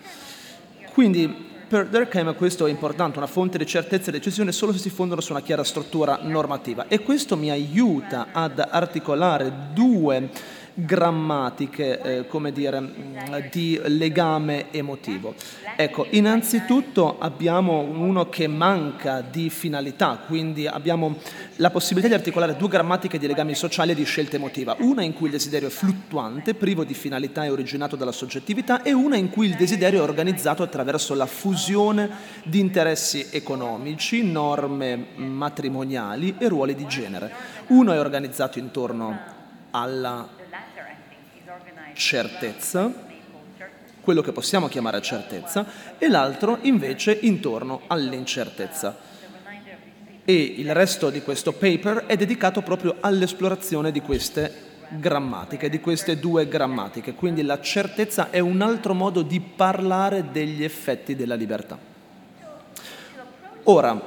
Quindi 0.93 1.49
per 1.71 1.87
Durkheim 1.87 2.35
questo 2.35 2.65
è 2.65 2.69
importante, 2.69 3.17
una 3.17 3.27
fonte 3.27 3.57
di 3.57 3.65
certezza 3.65 4.09
e 4.09 4.11
decisione 4.11 4.51
solo 4.51 4.73
se 4.73 4.79
si 4.79 4.89
fondano 4.89 5.21
su 5.21 5.31
una 5.31 5.41
chiara 5.41 5.63
struttura 5.63 6.19
normativa 6.21 6.87
e 6.89 6.99
questo 6.99 7.37
mi 7.37 7.49
aiuta 7.49 8.27
ad 8.33 8.59
articolare 8.59 9.69
due 9.73 10.29
grammatiche, 10.85 12.01
eh, 12.01 12.27
come 12.27 12.51
dire, 12.51 12.79
mm, 12.79 13.17
di 13.51 13.79
legame 13.85 14.71
emotivo. 14.71 15.35
Ecco, 15.75 16.05
innanzitutto 16.11 17.17
abbiamo 17.19 17.79
uno 17.79 18.29
che 18.29 18.47
manca 18.47 19.21
di 19.21 19.49
finalità, 19.49 20.23
quindi 20.25 20.67
abbiamo 20.67 21.17
la 21.57 21.69
possibilità 21.69 22.09
di 22.09 22.13
articolare 22.13 22.55
due 22.55 22.67
grammatiche 22.67 23.17
di 23.17 23.27
legami 23.27 23.55
sociali 23.55 23.91
e 23.91 23.95
di 23.95 24.03
scelta 24.03 24.35
emotiva, 24.35 24.75
una 24.79 25.03
in 25.03 25.13
cui 25.13 25.27
il 25.27 25.31
desiderio 25.31 25.69
è 25.69 25.71
fluttuante, 25.71 26.53
privo 26.53 26.83
di 26.83 26.93
finalità 26.93 27.43
e 27.45 27.49
originato 27.49 27.95
dalla 27.95 28.11
soggettività, 28.11 28.83
e 28.83 28.93
una 28.93 29.15
in 29.15 29.29
cui 29.29 29.47
il 29.47 29.55
desiderio 29.55 29.99
è 29.99 30.03
organizzato 30.03 30.63
attraverso 30.63 31.15
la 31.15 31.25
fusione 31.25 32.09
di 32.43 32.59
interessi 32.59 33.27
economici, 33.31 34.23
norme 34.23 35.07
matrimoniali 35.15 36.35
e 36.37 36.47
ruoli 36.47 36.75
di 36.75 36.85
genere. 36.87 37.31
Uno 37.67 37.93
è 37.93 37.99
organizzato 37.99 38.59
intorno 38.59 39.39
alla 39.71 40.27
certezza, 42.01 42.91
quello 44.01 44.21
che 44.21 44.31
possiamo 44.31 44.67
chiamare 44.67 45.01
certezza, 45.01 45.65
e 45.99 46.09
l'altro 46.09 46.57
invece 46.61 47.15
intorno 47.21 47.81
all'incertezza. 47.85 48.97
E 50.25 50.33
il 50.33 50.73
resto 50.73 51.11
di 51.11 51.21
questo 51.21 51.53
paper 51.53 52.05
è 52.07 52.15
dedicato 52.15 52.63
proprio 52.63 52.95
all'esplorazione 52.99 53.91
di 53.91 54.01
queste 54.01 54.69
grammatiche, 54.89 55.69
di 55.69 55.79
queste 55.79 56.19
due 56.19 56.47
grammatiche. 56.47 57.13
Quindi 57.13 57.43
la 57.43 57.61
certezza 57.61 58.31
è 58.31 58.39
un 58.39 58.61
altro 58.61 58.95
modo 58.95 59.21
di 59.21 59.39
parlare 59.39 60.31
degli 60.31 60.63
effetti 60.63 61.15
della 61.15 61.35
libertà. 61.35 61.77
Ora, 63.63 64.01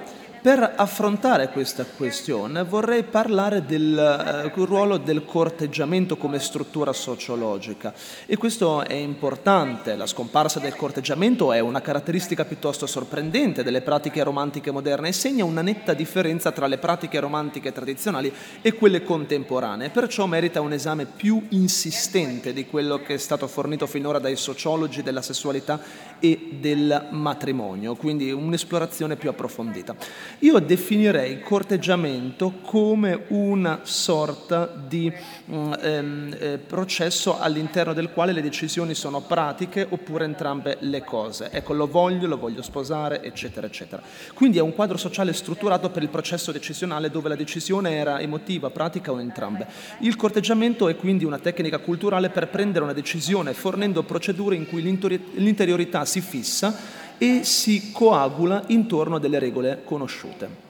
per 0.44 0.74
affrontare 0.76 1.48
questa 1.48 1.86
questione 1.86 2.64
vorrei 2.64 3.02
parlare 3.02 3.64
del 3.64 3.96
eh, 3.96 4.64
ruolo 4.66 4.98
del 4.98 5.24
corteggiamento 5.24 6.18
come 6.18 6.38
struttura 6.38 6.92
sociologica. 6.92 7.94
E 8.26 8.36
questo 8.36 8.84
è 8.84 8.92
importante, 8.92 9.96
la 9.96 10.04
scomparsa 10.04 10.60
del 10.60 10.76
corteggiamento 10.76 11.50
è 11.50 11.60
una 11.60 11.80
caratteristica 11.80 12.44
piuttosto 12.44 12.84
sorprendente 12.84 13.62
delle 13.62 13.80
pratiche 13.80 14.22
romantiche 14.22 14.70
moderne 14.70 15.08
e 15.08 15.12
segna 15.12 15.46
una 15.46 15.62
netta 15.62 15.94
differenza 15.94 16.52
tra 16.52 16.66
le 16.66 16.76
pratiche 16.76 17.20
romantiche 17.20 17.72
tradizionali 17.72 18.30
e 18.60 18.74
quelle 18.74 19.02
contemporanee, 19.02 19.88
perciò 19.88 20.26
merita 20.26 20.60
un 20.60 20.74
esame 20.74 21.06
più 21.06 21.42
insistente 21.52 22.52
di 22.52 22.66
quello 22.66 23.00
che 23.00 23.14
è 23.14 23.18
stato 23.18 23.46
fornito 23.46 23.86
finora 23.86 24.18
dai 24.18 24.36
sociologi 24.36 25.02
della 25.02 25.22
sessualità 25.22 25.80
e 26.20 26.56
del 26.60 27.08
matrimonio, 27.10 27.94
quindi 27.94 28.30
un'esplorazione 28.30 29.16
più 29.16 29.30
approfondita. 29.30 29.94
Io 30.40 30.58
definirei 30.58 31.40
corteggiamento 31.40 32.54
come 32.62 33.24
una 33.28 33.80
sorta 33.82 34.66
di 34.66 35.12
mm, 35.50 35.72
ehm, 35.80 36.36
eh, 36.38 36.58
processo 36.58 37.38
all'interno 37.38 37.92
del 37.92 38.10
quale 38.10 38.32
le 38.32 38.42
decisioni 38.42 38.94
sono 38.94 39.20
pratiche 39.20 39.86
oppure 39.88 40.24
entrambe 40.24 40.76
le 40.80 41.02
cose. 41.04 41.50
Ecco, 41.50 41.72
lo 41.72 41.86
voglio, 41.86 42.26
lo 42.26 42.38
voglio 42.38 42.62
sposare, 42.62 43.22
eccetera, 43.22 43.66
eccetera. 43.66 44.02
Quindi 44.34 44.58
è 44.58 44.62
un 44.62 44.74
quadro 44.74 44.96
sociale 44.96 45.32
strutturato 45.32 45.90
per 45.90 46.02
il 46.02 46.08
processo 46.08 46.52
decisionale 46.52 47.10
dove 47.10 47.28
la 47.28 47.36
decisione 47.36 47.96
era 47.96 48.20
emotiva, 48.20 48.70
pratica 48.70 49.12
o 49.12 49.20
entrambe. 49.20 49.66
Il 50.00 50.16
corteggiamento 50.16 50.88
è 50.88 50.96
quindi 50.96 51.24
una 51.24 51.38
tecnica 51.38 51.78
culturale 51.78 52.30
per 52.30 52.48
prendere 52.48 52.84
una 52.84 52.92
decisione 52.92 53.52
fornendo 53.52 54.02
procedure 54.02 54.56
in 54.56 54.66
cui 54.66 54.82
l'interiorità 54.82 56.03
si 56.04 56.20
fissa 56.20 56.76
e 57.18 57.44
si 57.44 57.92
coagula 57.92 58.64
intorno 58.68 59.16
a 59.16 59.20
delle 59.20 59.38
regole 59.38 59.82
conosciute. 59.84 60.62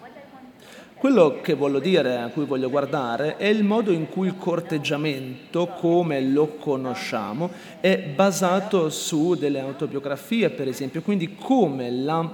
Quello 1.04 1.40
che 1.42 1.52
voglio 1.52 1.80
dire, 1.80 2.16
a 2.16 2.28
cui 2.28 2.46
voglio 2.46 2.70
guardare, 2.70 3.36
è 3.36 3.44
il 3.44 3.62
modo 3.62 3.92
in 3.92 4.08
cui 4.08 4.28
il 4.28 4.38
corteggiamento, 4.38 5.66
come 5.66 6.22
lo 6.22 6.54
conosciamo, 6.54 7.50
è 7.80 7.98
basato 7.98 8.88
su 8.88 9.34
delle 9.34 9.60
autobiografie, 9.60 10.48
per 10.48 10.66
esempio, 10.66 11.02
quindi 11.02 11.34
come 11.34 11.90
la, 11.90 12.30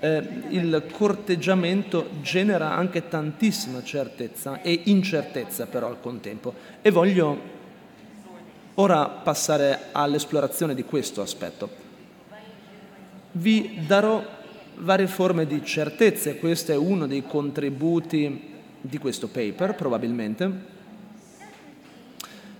eh, 0.00 0.22
il 0.50 0.84
corteggiamento 0.92 2.10
genera 2.20 2.74
anche 2.74 3.08
tantissima 3.08 3.82
certezza 3.82 4.60
e 4.60 4.82
incertezza 4.84 5.64
però 5.64 5.86
al 5.86 5.98
contempo. 5.98 6.52
E 6.82 6.90
voglio 6.90 7.52
ora 8.74 9.06
passare 9.06 9.78
all'esplorazione 9.92 10.74
di 10.74 10.84
questo 10.84 11.22
aspetto 11.22 11.83
vi 13.36 13.80
darò 13.86 14.22
varie 14.76 15.06
forme 15.06 15.46
di 15.46 15.64
certezze, 15.64 16.38
questo 16.38 16.72
è 16.72 16.76
uno 16.76 17.06
dei 17.06 17.24
contributi 17.26 18.52
di 18.80 18.98
questo 18.98 19.28
paper, 19.28 19.74
probabilmente, 19.74 20.72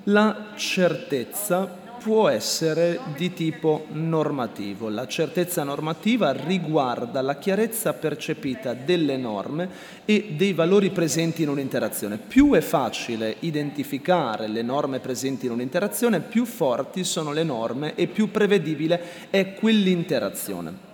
la 0.04 0.52
certezza 0.56 1.82
può 2.04 2.28
essere 2.28 3.00
di 3.16 3.32
tipo 3.32 3.86
normativo. 3.92 4.90
La 4.90 5.06
certezza 5.06 5.62
normativa 5.64 6.32
riguarda 6.32 7.22
la 7.22 7.38
chiarezza 7.38 7.94
percepita 7.94 8.74
delle 8.74 9.16
norme 9.16 9.70
e 10.04 10.34
dei 10.36 10.52
valori 10.52 10.90
presenti 10.90 11.44
in 11.44 11.48
un'interazione. 11.48 12.18
Più 12.18 12.52
è 12.52 12.60
facile 12.60 13.36
identificare 13.38 14.48
le 14.48 14.60
norme 14.60 14.98
presenti 14.98 15.46
in 15.46 15.52
un'interazione, 15.52 16.20
più 16.20 16.44
forti 16.44 17.04
sono 17.04 17.32
le 17.32 17.42
norme 17.42 17.94
e 17.94 18.06
più 18.06 18.30
prevedibile 18.30 19.30
è 19.30 19.54
quell'interazione. 19.54 20.92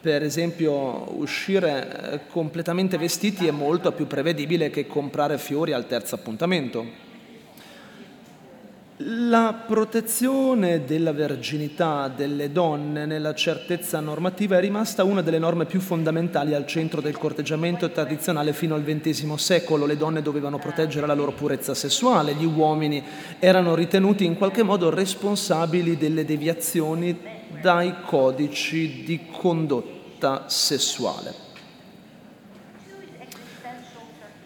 Per 0.00 0.22
esempio, 0.22 1.18
uscire 1.18 2.12
eh, 2.12 2.20
completamente 2.28 2.96
vestiti 2.96 3.48
è 3.48 3.52
molto 3.52 3.90
più 3.90 4.06
prevedibile 4.06 4.70
che 4.70 4.86
comprare 4.86 5.36
fiori 5.36 5.72
al 5.72 5.88
terzo 5.88 6.14
appuntamento. 6.14 7.11
La 9.04 9.64
protezione 9.66 10.84
della 10.84 11.12
verginità 11.12 12.06
delle 12.06 12.52
donne 12.52 13.04
nella 13.04 13.34
certezza 13.34 13.98
normativa 13.98 14.58
è 14.58 14.60
rimasta 14.60 15.02
una 15.02 15.22
delle 15.22 15.40
norme 15.40 15.64
più 15.64 15.80
fondamentali 15.80 16.54
al 16.54 16.66
centro 16.66 17.00
del 17.00 17.18
corteggiamento 17.18 17.90
tradizionale 17.90 18.52
fino 18.52 18.76
al 18.76 18.84
XX 18.84 19.34
secolo. 19.34 19.86
Le 19.86 19.96
donne 19.96 20.22
dovevano 20.22 20.58
proteggere 20.58 21.08
la 21.08 21.14
loro 21.14 21.32
purezza 21.32 21.74
sessuale, 21.74 22.34
gli 22.34 22.44
uomini 22.44 23.02
erano 23.40 23.74
ritenuti 23.74 24.24
in 24.24 24.36
qualche 24.36 24.62
modo 24.62 24.88
responsabili 24.88 25.96
delle 25.96 26.24
deviazioni 26.24 27.18
dai 27.60 28.02
codici 28.06 29.02
di 29.02 29.18
condotta 29.32 30.44
sessuale. 30.46 31.41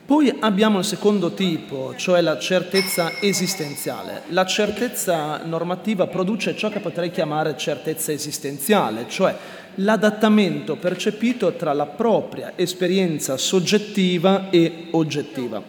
Poi 0.07 0.33
abbiamo 0.39 0.79
il 0.79 0.85
secondo 0.85 1.33
tipo, 1.33 1.93
cioè 1.97 2.21
la 2.21 2.39
certezza 2.39 3.15
esistenziale. 3.21 4.23
La 4.29 4.47
certezza 4.47 5.39
normativa 5.45 6.07
produce 6.07 6.55
ciò 6.55 6.69
che 6.69 6.79
potrei 6.79 7.11
chiamare 7.11 7.57
certezza 7.57 8.13
esistenziale, 8.13 9.07
cioè 9.09 9.35
l'adattamento 9.75 10.77
percepito 10.77 11.55
tra 11.55 11.73
la 11.73 11.87
propria 11.87 12.53
esperienza 12.55 13.37
soggettiva 13.37 14.49
e 14.51 14.87
oggettiva. 14.93 15.61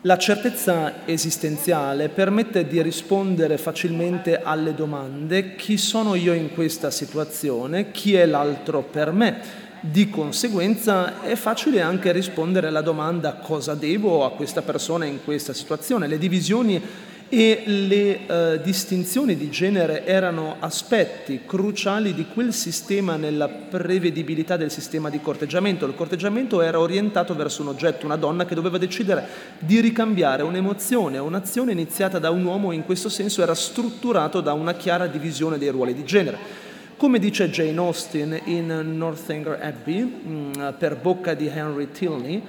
La 0.00 0.18
certezza 0.18 1.06
esistenziale 1.06 2.08
permette 2.08 2.66
di 2.66 2.82
rispondere 2.82 3.58
facilmente 3.58 4.42
alle 4.42 4.74
domande 4.74 5.54
chi 5.54 5.76
sono 5.76 6.16
io 6.16 6.32
in 6.32 6.52
questa 6.52 6.90
situazione, 6.90 7.92
chi 7.92 8.14
è 8.14 8.26
l'altro 8.26 8.82
per 8.82 9.12
me, 9.12 9.66
di 9.80 10.10
conseguenza 10.10 11.22
è 11.22 11.34
facile 11.34 11.80
anche 11.80 12.12
rispondere 12.12 12.68
alla 12.68 12.80
domanda 12.80 13.34
cosa 13.34 13.74
devo 13.74 14.24
a 14.24 14.32
questa 14.32 14.62
persona 14.62 15.04
in 15.04 15.20
questa 15.24 15.52
situazione. 15.52 16.06
Le 16.06 16.18
divisioni 16.18 16.82
e 17.30 17.62
le 17.66 18.26
eh, 18.26 18.60
distinzioni 18.62 19.36
di 19.36 19.50
genere 19.50 20.06
erano 20.06 20.56
aspetti 20.60 21.42
cruciali 21.44 22.14
di 22.14 22.26
quel 22.32 22.54
sistema 22.54 23.16
nella 23.16 23.48
prevedibilità 23.48 24.56
del 24.56 24.70
sistema 24.70 25.10
di 25.10 25.20
corteggiamento. 25.20 25.84
Il 25.84 25.94
corteggiamento 25.94 26.62
era 26.62 26.80
orientato 26.80 27.34
verso 27.34 27.60
un 27.60 27.68
oggetto, 27.68 28.06
una 28.06 28.16
donna 28.16 28.46
che 28.46 28.54
doveva 28.54 28.78
decidere 28.78 29.26
di 29.58 29.80
ricambiare 29.80 30.42
un'emozione 30.42 31.18
un'azione 31.18 31.72
iniziata 31.72 32.18
da 32.18 32.30
un 32.30 32.44
uomo, 32.44 32.72
in 32.72 32.84
questo 32.84 33.10
senso 33.10 33.42
era 33.42 33.54
strutturato 33.54 34.40
da 34.40 34.54
una 34.54 34.74
chiara 34.74 35.06
divisione 35.06 35.58
dei 35.58 35.68
ruoli 35.68 35.92
di 35.92 36.04
genere. 36.04 36.66
Come 36.98 37.20
dice 37.20 37.48
Jane 37.48 37.78
Austen 37.78 38.40
in 38.46 38.96
Northanger 38.96 39.60
Abbey, 39.62 40.02
mm, 40.02 40.52
per 40.78 40.96
bocca 40.96 41.34
di 41.34 41.46
Henry 41.46 41.92
Tilney, 41.92 42.42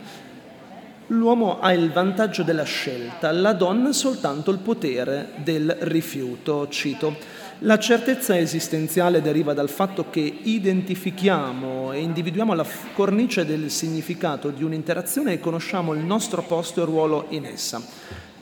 l'uomo 1.05 1.59
ha 1.59 1.71
il 1.71 1.91
vantaggio 1.91 2.41
della 2.41 2.63
scelta, 2.63 3.31
la 3.31 3.53
donna 3.53 3.93
soltanto 3.93 4.49
il 4.49 4.57
potere 4.57 5.33
del 5.35 5.77
rifiuto. 5.81 6.67
Cito. 6.67 7.15
La 7.59 7.77
certezza 7.77 8.35
esistenziale 8.39 9.21
deriva 9.21 9.53
dal 9.53 9.69
fatto 9.69 10.09
che 10.09 10.21
identifichiamo 10.21 11.91
e 11.91 11.99
individuiamo 11.99 12.55
la 12.55 12.65
cornice 12.95 13.45
del 13.45 13.69
significato 13.69 14.49
di 14.49 14.63
un'interazione 14.63 15.33
e 15.33 15.39
conosciamo 15.39 15.93
il 15.93 16.03
nostro 16.03 16.41
posto 16.41 16.81
e 16.81 16.85
ruolo 16.85 17.27
in 17.29 17.45
essa. 17.45 17.79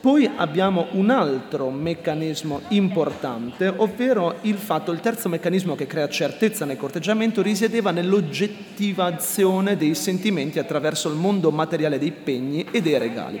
Poi 0.00 0.30
abbiamo 0.36 0.86
un 0.92 1.10
altro 1.10 1.70
meccanismo 1.70 2.60
importante, 2.68 3.66
ovvero 3.66 4.36
il 4.42 4.54
fatto, 4.54 4.92
il 4.92 5.00
terzo 5.00 5.28
meccanismo 5.28 5.74
che 5.74 5.88
crea 5.88 6.08
certezza 6.08 6.64
nel 6.64 6.76
corteggiamento 6.76 7.42
risiedeva 7.42 7.90
nell'oggettivazione 7.90 9.76
dei 9.76 9.96
sentimenti 9.96 10.60
attraverso 10.60 11.08
il 11.08 11.16
mondo 11.16 11.50
materiale 11.50 11.98
dei 11.98 12.12
pegni 12.12 12.64
e 12.70 12.80
dei 12.80 12.96
regali. 12.96 13.40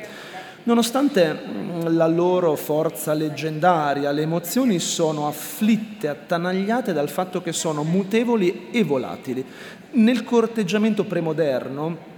Nonostante 0.64 1.32
mm, 1.32 1.96
la 1.96 2.08
loro 2.08 2.56
forza 2.56 3.12
leggendaria, 3.12 4.10
le 4.10 4.22
emozioni 4.22 4.80
sono 4.80 5.28
afflitte, 5.28 6.08
attanagliate 6.08 6.92
dal 6.92 7.08
fatto 7.08 7.40
che 7.40 7.52
sono 7.52 7.84
mutevoli 7.84 8.66
e 8.72 8.82
volatili. 8.82 9.44
Nel 9.92 10.24
corteggiamento 10.24 11.04
premoderno 11.04 12.16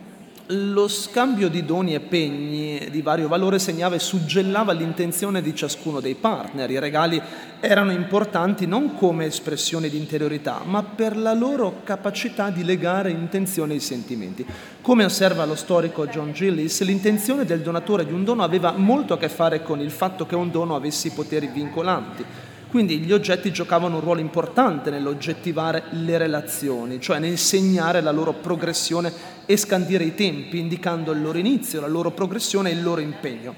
lo 0.53 0.89
scambio 0.89 1.49
di 1.49 1.65
doni 1.65 1.95
e 1.95 2.01
pegni 2.01 2.89
di 2.91 3.03
vario 3.03 3.29
valore 3.29 3.61
segnava 3.61 3.95
e 3.95 4.01
suggellava 4.01 4.73
l'intenzione 4.73 5.43
di 5.43 5.55
ciascuno 5.55 6.01
dei 6.01 6.17
partner. 6.17 6.69
I 6.71 6.79
regali 6.81 7.23
erano 7.61 7.93
importanti 7.93 8.67
non 8.67 8.97
come 8.97 9.27
espressione 9.27 9.89
di 9.89 9.97
interiorità, 9.97 10.63
ma 10.65 10.83
per 10.83 11.17
la 11.17 11.35
loro 11.35 11.83
capacità 11.85 12.51
di 12.51 12.65
legare 12.65 13.11
intenzione 13.11 13.75
ai 13.75 13.81
sentimenti. 13.81 14.45
Come 14.81 15.05
osserva 15.05 15.45
lo 15.45 15.55
storico 15.55 16.07
John 16.09 16.33
Gillis, 16.33 16.83
l'intenzione 16.83 17.45
del 17.45 17.61
donatore 17.61 18.05
di 18.05 18.13
un 18.13 18.25
dono 18.25 18.43
aveva 18.43 18.73
molto 18.73 19.15
a 19.15 19.19
che 19.19 19.29
fare 19.29 19.63
con 19.63 19.81
il 19.81 19.91
fatto 19.91 20.27
che 20.27 20.35
un 20.35 20.51
dono 20.51 20.75
avesse 20.75 21.11
poteri 21.13 21.49
vincolanti 21.53 22.25
quindi 22.71 23.01
gli 23.01 23.13
oggetti 23.13 23.51
giocavano 23.51 23.97
un 23.97 24.01
ruolo 24.01 24.21
importante 24.21 24.91
nell'oggettivare 24.91 25.87
le 25.91 26.17
relazioni, 26.19 27.01
cioè 27.01 27.19
nel 27.19 27.37
segnare 27.37 28.01
la 28.01 28.13
loro 28.13 28.33
progressione 28.33 29.13
e 29.51 29.57
scandire 29.57 30.05
i 30.05 30.15
tempi, 30.15 30.61
indicando 30.61 31.11
il 31.11 31.21
loro 31.21 31.37
inizio, 31.37 31.81
la 31.81 31.89
loro 31.89 32.13
progressione 32.13 32.71
e 32.71 32.75
il 32.75 32.85
loro 32.85 33.01
impegno. 33.01 33.57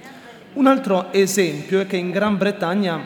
Un 0.54 0.66
altro 0.66 1.12
esempio 1.12 1.80
è 1.80 1.86
che 1.86 1.98
in 1.98 2.10
Gran 2.10 2.38
Bretagna 2.38 2.98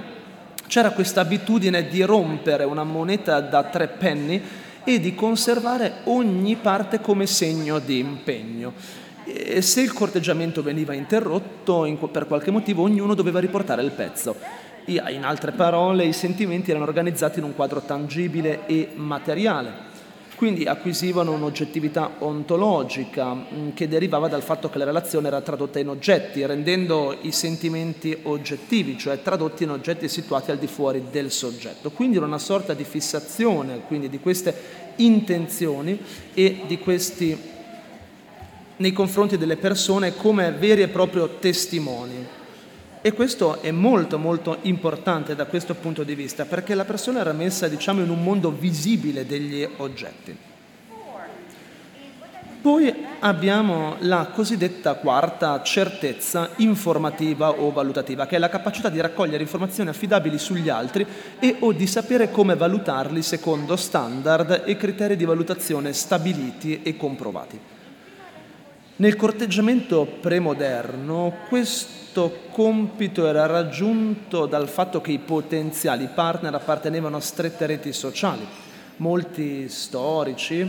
c'era 0.69 0.93
questa 0.93 1.23
abitudine 1.23 1.89
di 1.89 2.03
rompere 2.03 2.63
una 2.63 2.85
moneta 2.85 3.41
da 3.41 3.65
tre 3.65 3.89
penny 3.89 4.41
e 4.85 5.01
di 5.01 5.17
conservare 5.17 5.95
ogni 6.05 6.55
parte 6.55 7.01
come 7.01 7.27
segno 7.27 7.81
di 7.81 7.99
impegno. 7.99 8.73
E 9.25 9.63
se 9.63 9.81
il 9.81 9.93
corteggiamento 9.93 10.63
veniva 10.63 10.95
interrotto 10.95 12.09
per 12.13 12.29
qualche 12.29 12.53
motivo, 12.53 12.83
ognuno 12.83 13.15
doveva 13.15 13.41
riportare 13.41 13.83
il 13.83 13.91
pezzo. 13.91 14.37
In 14.85 15.25
altre 15.25 15.51
parole, 15.51 16.05
i 16.05 16.13
sentimenti 16.13 16.71
erano 16.71 16.87
organizzati 16.87 17.41
in 17.41 17.47
un 17.47 17.57
quadro 17.57 17.81
tangibile 17.81 18.65
e 18.67 18.91
materiale, 18.95 19.86
quindi 20.37 20.65
acquisivano 20.67 21.33
un'oggettività 21.33 22.17
ontologica 22.19 23.35
mm, 23.35 23.71
che 23.75 23.89
derivava 23.89 24.29
dal 24.29 24.43
fatto 24.43 24.69
che 24.69 24.79
la 24.79 24.85
relazione 24.85 25.29
era 25.29 25.41
tradotta 25.41 25.79
in 25.79 25.89
oggetti, 25.89 26.45
rendendo 26.45 27.17
i 27.23 27.33
sentimenti 27.33 28.17
oggettivi, 28.23 28.99
cioè 28.99 29.23
tradotti 29.23 29.65
in 29.65 29.71
oggetti 29.71 30.09
situati 30.09 30.51
al 30.51 30.59
di 30.59 30.67
fuori 30.67 31.05
del 31.11 31.31
soggetto. 31.31 31.91
Quindi 31.91 32.19
era 32.19 32.27
una 32.27 32.39
sorta 32.39 32.75
di 32.75 32.85
fissazione 32.85 33.81
quindi 33.87 34.09
di 34.09 34.21
queste 34.21 34.55
intenzioni 34.97 35.99
e 36.35 36.61
di 36.67 36.79
questi 36.79 37.55
nei 38.77 38.93
confronti 38.93 39.39
delle 39.39 39.57
persone 39.57 40.15
come 40.15 40.53
veri 40.53 40.83
e 40.83 40.89
propri 40.89 41.27
testimoni. 41.41 42.45
E 43.07 43.13
questo 43.13 43.63
è 43.63 43.71
molto 43.71 44.19
molto 44.19 44.59
importante 44.63 45.37
da 45.37 45.45
questo 45.45 45.77
punto 45.77 46.03
di 46.03 46.17
vista, 46.17 46.45
perché 46.45 46.75
la 46.75 46.85
persona 46.85 47.21
era 47.21 47.33
messa 47.33 47.69
diciamo, 47.69 48.03
in 48.03 48.11
un 48.11 48.21
mondo 48.21 48.51
visibile 48.51 49.25
degli 49.25 49.65
oggetti. 49.77 50.37
Poi 52.61 52.93
abbiamo 53.21 53.95
la 54.01 54.31
cosiddetta 54.35 54.95
quarta 54.95 55.63
certezza 55.63 56.51
informativa 56.57 57.51
o 57.51 57.71
valutativa, 57.71 58.27
che 58.27 58.35
è 58.35 58.39
la 58.41 58.49
capacità 58.49 58.89
di 58.89 59.01
raccogliere 59.01 59.45
informazioni 59.45 59.89
affidabili 59.89 60.37
sugli 60.37 60.69
altri 60.69 61.07
e 61.39 61.59
o 61.61 61.71
di 61.71 61.87
sapere 61.87 62.33
come 62.33 62.57
valutarli 62.57 63.23
secondo 63.23 63.77
standard 63.77 64.63
e 64.65 64.77
criteri 64.77 65.15
di 65.15 65.25
valutazione 65.25 65.93
stabiliti 65.93 66.83
e 66.83 66.97
comprovati. 66.97 67.76
Nel 68.99 69.15
corteggiamento 69.15 70.07
premoderno 70.07 71.41
questo 71.49 72.45
compito 72.51 73.27
era 73.27 73.45
raggiunto 73.45 74.47
dal 74.47 74.71
fatto 74.71 75.03
che 75.03 75.13
i 75.13 75.19
potenziali 75.19 76.09
partner 76.15 76.55
appartenevano 76.55 77.19
a 77.19 77.21
strette 77.21 77.67
reti 77.67 77.93
sociali. 77.93 78.47
Molti 78.97 79.69
storici 79.69 80.67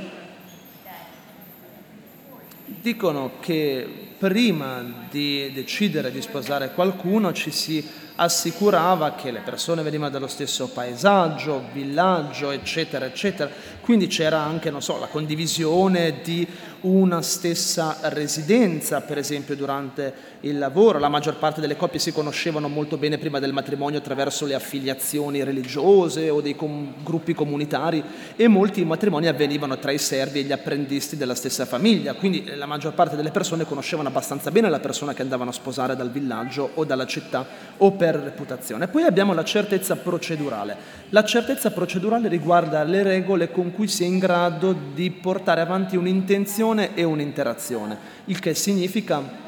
dicono 2.65 3.33
che 3.39 4.07
prima 4.17 5.05
di 5.09 5.49
decidere 5.53 6.11
di 6.11 6.21
sposare 6.21 6.73
qualcuno 6.73 7.31
ci 7.31 7.51
si 7.51 7.87
assicurava 8.15 9.13
che 9.13 9.31
le 9.31 9.41
persone 9.41 9.83
venivano 9.83 10.09
dallo 10.09 10.27
stesso 10.27 10.67
paesaggio, 10.69 11.65
villaggio, 11.71 12.51
eccetera, 12.51 13.05
eccetera. 13.05 13.49
Quindi 13.79 14.07
c'era 14.07 14.39
anche, 14.39 14.73
so, 14.79 14.99
la 14.99 15.07
condivisione 15.07 16.21
di 16.23 16.45
una 16.81 17.21
stessa 17.21 17.97
residenza, 18.03 19.01
per 19.01 19.17
esempio 19.17 19.55
durante 19.55 20.13
il 20.41 20.57
lavoro. 20.57 20.99
La 20.99 21.09
maggior 21.09 21.37
parte 21.37 21.61
delle 21.61 21.75
coppie 21.75 21.99
si 21.99 22.11
conoscevano 22.11 22.67
molto 22.67 22.97
bene 22.97 23.17
prima 23.17 23.39
del 23.39 23.53
matrimonio 23.53 23.99
attraverso 23.99 24.45
le 24.45 24.53
affiliazioni 24.53 25.43
religiose 25.43 26.29
o 26.29 26.41
dei 26.41 26.55
com- 26.55 26.93
gruppi 27.03 27.33
comunitari 27.33 28.03
e 28.35 28.47
molti 28.47 28.85
matrimoni 28.85 29.27
avvenivano 29.27 29.77
tra 29.79 29.91
i 29.91 29.97
servi 29.97 30.39
e 30.39 30.43
gli 30.43 30.51
apprendisti 30.51 31.17
della 31.17 31.35
stessa 31.35 31.65
famiglia. 31.65 32.13
Quindi 32.13 32.43
eh, 32.43 32.55
la 32.55 32.65
maggior 32.65 32.93
parte 32.93 33.15
delle 33.15 33.31
persone 33.31 33.65
conoscevano 33.65 34.09
abbastanza 34.09 34.51
bene 34.51 34.69
la 34.69 34.79
persona 34.79 35.13
che 35.13 35.23
andavano 35.23 35.49
a 35.49 35.53
sposare 35.53 35.95
dal 35.95 36.11
villaggio 36.11 36.69
o 36.75 36.85
dalla 36.85 37.05
città 37.05 37.45
o 37.77 37.91
per 37.91 38.15
reputazione. 38.15 38.87
Poi 38.87 39.03
abbiamo 39.03 39.33
la 39.33 39.43
certezza 39.43 39.95
procedurale. 39.95 40.75
La 41.09 41.23
certezza 41.23 41.71
procedurale 41.71 42.27
riguarda 42.27 42.83
le 42.83 43.01
regole 43.01 43.51
con 43.51 43.71
cui 43.71 43.87
si 43.87 44.03
è 44.03 44.07
in 44.07 44.19
grado 44.19 44.75
di 44.93 45.09
portare 45.09 45.61
avanti 45.61 45.95
un'intenzione 45.95 46.65
un'azione 46.67 46.95
e 46.95 47.03
un'interazione, 47.03 47.97
il 48.25 48.39
che 48.39 48.53
significa 48.53 49.45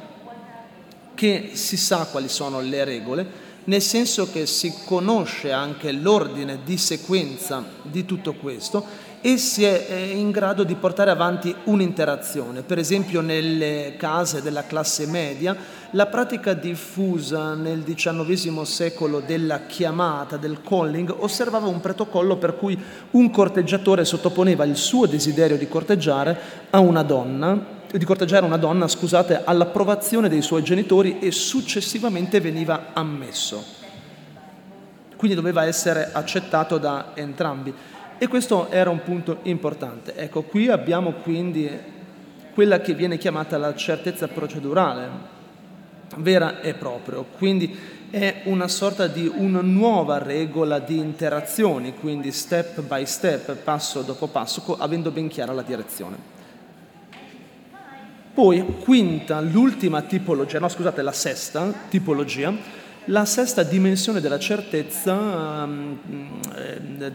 che 1.13 1.51
si 1.53 1.77
sa 1.77 2.07
quali 2.09 2.29
sono 2.29 2.61
le 2.61 2.83
regole, 2.83 3.47
nel 3.65 3.81
senso 3.81 4.31
che 4.31 4.45
si 4.45 4.73
conosce 4.85 5.51
anche 5.51 5.91
l'ordine 5.91 6.59
di 6.63 6.77
sequenza 6.77 7.63
di 7.83 8.05
tutto 8.05 8.33
questo 8.33 9.07
e 9.21 9.37
si 9.37 9.63
è 9.63 9.93
in 10.13 10.31
grado 10.31 10.63
di 10.63 10.75
portare 10.75 11.11
avanti 11.11 11.53
un'interazione. 11.65 12.61
Per 12.61 12.77
esempio 12.77 13.21
nelle 13.21 13.95
case 13.97 14.41
della 14.41 14.65
classe 14.65 15.05
media 15.07 15.55
la 15.91 16.05
pratica 16.05 16.53
diffusa 16.53 17.53
nel 17.53 17.83
XIX 17.83 18.61
secolo 18.61 19.19
della 19.19 19.65
chiamata, 19.65 20.37
del 20.37 20.61
calling, 20.61 21.13
osservava 21.17 21.67
un 21.67 21.81
protocollo 21.81 22.37
per 22.37 22.55
cui 22.55 22.79
un 23.11 23.29
corteggiatore 23.29 24.05
sottoponeva 24.05 24.63
il 24.63 24.75
suo 24.75 25.05
desiderio 25.05 25.57
di 25.57 25.67
corteggiare 25.67 26.37
a 26.69 26.79
una 26.79 27.03
donna 27.03 27.77
di 27.91 28.05
corteggiare 28.05 28.45
una 28.45 28.57
donna, 28.57 28.87
scusate, 28.87 29.43
all'approvazione 29.43 30.29
dei 30.29 30.43
suoi 30.43 30.61
genitori 30.61 31.17
e 31.17 31.31
successivamente 31.31 32.39
veniva 32.39 32.89
ammesso. 32.93 33.63
Quindi 35.15 35.35
doveva 35.35 35.65
essere 35.65 36.11
accettato 36.11 36.77
da 36.77 37.11
entrambi. 37.15 37.73
E 38.21 38.27
questo 38.27 38.69
era 38.69 38.89
un 38.89 39.01
punto 39.01 39.39
importante. 39.43 40.13
Ecco, 40.15 40.41
qui 40.41 40.67
abbiamo 40.67 41.13
quindi 41.13 41.69
quella 42.53 42.81
che 42.81 42.93
viene 42.93 43.17
chiamata 43.17 43.57
la 43.57 43.73
certezza 43.73 44.27
procedurale, 44.27 45.07
vera 46.17 46.59
e 46.59 46.73
propria. 46.73 47.23
Quindi 47.37 47.73
è 48.09 48.41
una 48.43 48.67
sorta 48.67 49.07
di 49.07 49.31
una 49.33 49.61
nuova 49.61 50.17
regola 50.17 50.79
di 50.79 50.97
interazioni, 50.97 51.93
quindi 51.93 52.33
step 52.33 52.81
by 52.81 53.05
step, 53.05 53.55
passo 53.55 54.01
dopo 54.01 54.27
passo, 54.27 54.75
avendo 54.77 55.11
ben 55.11 55.29
chiara 55.29 55.53
la 55.53 55.61
direzione. 55.61 56.17
Poi, 58.33 58.65
quinta, 58.81 59.39
l'ultima 59.39 60.01
tipologia, 60.01 60.59
no 60.59 60.67
scusate, 60.67 61.01
la 61.01 61.13
sesta 61.13 61.73
tipologia, 61.87 62.53
la 63.05 63.25
sesta 63.25 63.63
dimensione 63.63 64.21
della 64.21 64.37
certezza 64.37 65.13
um, 65.13 65.97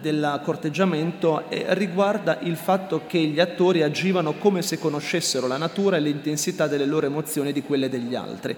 del 0.01 0.40
corteggiamento 0.42 1.49
eh, 1.51 1.66
riguarda 1.68 2.38
il 2.40 2.57
fatto 2.57 3.03
che 3.07 3.18
gli 3.18 3.38
attori 3.38 3.83
agivano 3.83 4.35
come 4.35 4.62
se 4.62 4.79
conoscessero 4.79 5.47
la 5.47 5.57
natura 5.57 5.97
e 5.97 6.01
l'intensità 6.01 6.66
delle 6.66 6.87
loro 6.87 7.07
emozioni 7.07 7.53
di 7.53 7.62
quelle 7.62 7.88
degli 7.88 8.14
altri. 8.14 8.57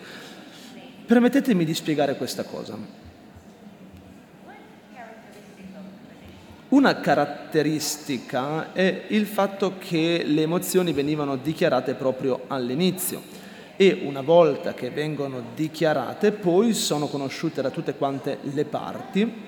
Permettetemi 1.06 1.64
di 1.64 1.74
spiegare 1.74 2.16
questa 2.16 2.44
cosa. 2.44 2.76
Una 6.68 7.00
caratteristica 7.00 8.72
è 8.72 9.04
il 9.08 9.26
fatto 9.26 9.74
che 9.78 10.24
le 10.26 10.42
emozioni 10.42 10.92
venivano 10.92 11.36
dichiarate 11.36 11.94
proprio 11.94 12.44
all'inizio 12.48 13.35
e 13.76 14.02
una 14.04 14.22
volta 14.22 14.74
che 14.74 14.90
vengono 14.90 15.42
dichiarate 15.54 16.32
poi 16.32 16.72
sono 16.72 17.06
conosciute 17.06 17.60
da 17.62 17.70
tutte 17.70 17.94
quante 17.94 18.38
le 18.40 18.64
parti 18.64 19.44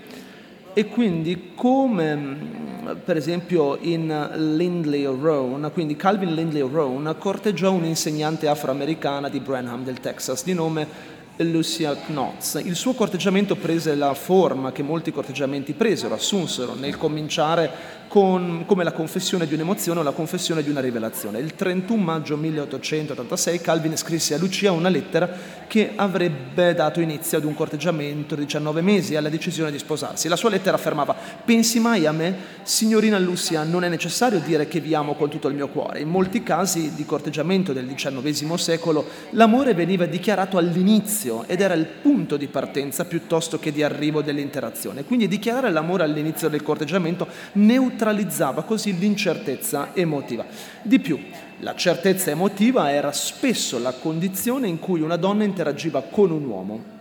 e 0.74 0.86
quindi 0.86 1.52
come 1.54 2.14
mm, 2.14 2.90
per 3.04 3.16
esempio 3.16 3.78
in 3.80 4.54
Lindley 4.56 5.04
Rowan, 5.04 5.70
quindi 5.72 5.96
Calvin 5.96 6.34
Lindley 6.34 6.60
Rowan 6.60 7.16
corteggiò 7.18 7.72
un'insegnante 7.72 8.46
afroamericana 8.46 9.28
di 9.28 9.40
Branham 9.40 9.82
del 9.82 9.98
Texas 10.00 10.44
di 10.44 10.52
nome 10.52 11.16
Lucia 11.44 11.94
Knotz. 11.94 12.60
Il 12.64 12.74
suo 12.74 12.94
corteggiamento 12.94 13.56
prese 13.56 13.94
la 13.94 14.14
forma 14.14 14.72
che 14.72 14.82
molti 14.82 15.12
corteggiamenti 15.12 15.72
presero, 15.72 16.14
assunsero 16.14 16.74
nel 16.74 16.96
cominciare 16.96 17.70
con, 18.08 18.64
come 18.66 18.82
la 18.82 18.92
confessione 18.92 19.46
di 19.46 19.54
un'emozione 19.54 20.00
o 20.00 20.02
la 20.02 20.12
confessione 20.12 20.62
di 20.62 20.70
una 20.70 20.80
rivelazione. 20.80 21.38
Il 21.38 21.54
31 21.54 22.02
maggio 22.02 22.36
1886 22.36 23.60
Calvin 23.60 23.96
scrisse 23.96 24.34
a 24.34 24.38
Lucia 24.38 24.72
una 24.72 24.88
lettera 24.88 25.30
che 25.68 25.92
avrebbe 25.94 26.74
dato 26.74 27.00
inizio 27.00 27.36
ad 27.36 27.44
un 27.44 27.54
corteggiamento 27.54 28.34
di 28.34 28.44
19 28.44 28.80
mesi 28.80 29.14
alla 29.14 29.28
decisione 29.28 29.70
di 29.70 29.78
sposarsi. 29.78 30.26
La 30.26 30.36
sua 30.36 30.48
lettera 30.48 30.76
affermava: 30.76 31.14
Pensi 31.44 31.78
mai 31.78 32.06
a 32.06 32.12
me? 32.12 32.56
Signorina 32.62 33.18
Lucia, 33.18 33.62
non 33.62 33.84
è 33.84 33.88
necessario 33.88 34.40
dire 34.40 34.66
che 34.66 34.80
vi 34.80 34.94
amo 34.94 35.14
con 35.14 35.28
tutto 35.28 35.48
il 35.48 35.54
mio 35.54 35.68
cuore. 35.68 36.00
In 36.00 36.08
molti 36.08 36.42
casi 36.42 36.94
di 36.94 37.04
corteggiamento 37.04 37.74
del 37.74 37.86
XIX 37.86 38.54
secolo 38.54 39.06
l'amore 39.30 39.74
veniva 39.74 40.06
dichiarato 40.06 40.56
all'inizio 40.56 41.44
ed 41.46 41.60
era 41.60 41.74
il 41.74 41.84
punto 41.84 42.38
di 42.38 42.46
partenza 42.46 43.04
piuttosto 43.04 43.58
che 43.58 43.70
di 43.70 43.82
arrivo 43.82 44.22
dell'interazione. 44.22 45.04
Quindi 45.04 45.28
dichiarare 45.28 45.70
l'amore 45.70 46.04
all'inizio 46.04 46.48
del 46.48 46.62
corteggiamento 46.62 47.26
neutralizzava 47.52 47.97
neutralizzava 47.98 48.62
così 48.62 48.96
l'incertezza 48.96 49.90
emotiva. 49.92 50.46
Di 50.82 51.00
più, 51.00 51.18
la 51.58 51.74
certezza 51.74 52.30
emotiva 52.30 52.92
era 52.92 53.10
spesso 53.10 53.80
la 53.80 53.92
condizione 53.92 54.68
in 54.68 54.78
cui 54.78 55.00
una 55.00 55.16
donna 55.16 55.42
interagiva 55.42 56.02
con 56.02 56.30
un 56.30 56.44
uomo. 56.44 56.96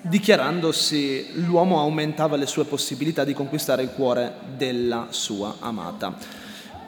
Dichiarandosi, 0.00 1.44
l'uomo 1.46 1.78
aumentava 1.78 2.34
le 2.34 2.46
sue 2.46 2.64
possibilità 2.64 3.22
di 3.22 3.34
conquistare 3.34 3.84
il 3.84 3.90
cuore 3.90 4.34
della 4.56 5.06
sua 5.10 5.56
amata. 5.60 6.16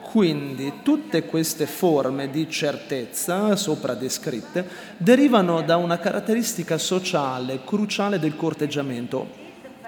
Quindi 0.01 0.79
tutte 0.83 1.23
queste 1.23 1.65
forme 1.65 2.29
di 2.29 2.49
certezza 2.49 3.55
sopra 3.55 3.93
descritte 3.93 4.67
derivano 4.97 5.61
da 5.61 5.77
una 5.77 5.97
caratteristica 5.97 6.77
sociale 6.77 7.61
cruciale 7.65 8.19
del 8.19 8.35
corteggiamento, 8.35 9.27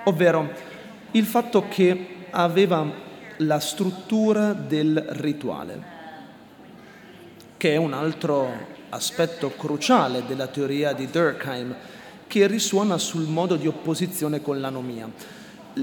ovvero 0.06 0.67
il 1.12 1.26
fatto 1.26 1.68
che 1.68 2.26
aveva 2.30 3.06
la 3.38 3.60
struttura 3.60 4.54
del 4.54 4.98
rituale, 5.10 5.96
che 7.58 7.74
è 7.74 7.78
un 7.78 7.94
altro 7.94 8.76
aspetto 8.90 9.50
cruciale 9.52 10.26
della 10.26 10.48
teoria 10.48 10.94
di 10.94 11.08
Durkheim, 11.08 11.76
che 12.28 12.48
risuona 12.48 12.98
sul 12.98 13.28
modo 13.28 13.56
di 13.56 13.68
opposizione 13.68 14.42
con 14.42 14.60
l'anomia. 14.60 15.10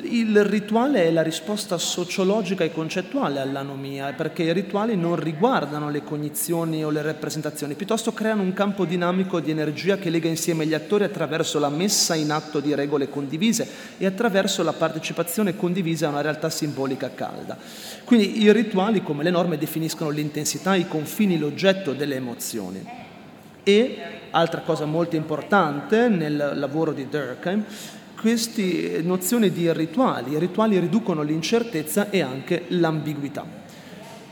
Il 0.03 0.45
rituale 0.45 1.05
è 1.05 1.11
la 1.13 1.23
risposta 1.23 1.79
sociologica 1.79 2.65
e 2.65 2.73
concettuale 2.73 3.39
all'anomia, 3.39 4.13
perché 4.13 4.43
i 4.43 4.53
rituali 4.53 4.97
non 4.97 5.15
riguardano 5.15 5.89
le 5.89 6.03
cognizioni 6.03 6.85
o 6.85 6.91
le 6.91 7.03
rappresentazioni, 7.03 7.75
piuttosto 7.75 8.13
creano 8.13 8.43
un 8.43 8.53
campo 8.53 8.85
dinamico 8.85 9.39
di 9.39 9.53
energia 9.53 9.97
che 9.97 10.11
lega 10.11 10.29
insieme 10.29 10.67
gli 10.67 10.75
attori 10.75 11.05
attraverso 11.05 11.61
la 11.61 11.69
messa 11.69 12.17
in 12.17 12.33
atto 12.33 12.59
di 12.59 12.75
regole 12.75 13.09
condivise 13.09 13.69
e 13.97 14.07
attraverso 14.07 14.65
la 14.65 14.73
partecipazione 14.73 15.55
condivisa 15.55 16.07
a 16.07 16.11
una 16.11 16.23
realtà 16.23 16.51
simbolica 16.51 17.13
calda. 17.15 17.57
Quindi 18.05 18.43
i 18.43 18.53
rituali, 18.53 19.01
come 19.01 19.23
le 19.23 19.31
norme, 19.31 19.59
definiscono 19.59 20.11
l'intensità, 20.11 20.75
i 20.75 20.89
confini, 20.89 21.39
l'oggetto 21.39 21.93
delle 21.93 22.17
emozioni. 22.17 22.85
E, 23.63 23.99
altra 24.31 24.61
cosa 24.63 24.87
molto 24.87 25.15
importante 25.15 26.09
nel 26.09 26.53
lavoro 26.55 26.93
di 26.93 27.09
Durkheim, 27.09 27.65
queste 28.25 29.03
nozioni 29.03 29.51
di 29.51 29.71
rituali. 29.71 30.33
I 30.33 30.39
rituali 30.39 30.79
riducono 30.79 31.21
l'incertezza 31.21 32.09
e 32.09 32.23
anche 32.23 32.65
l'ambiguità. 32.69 33.45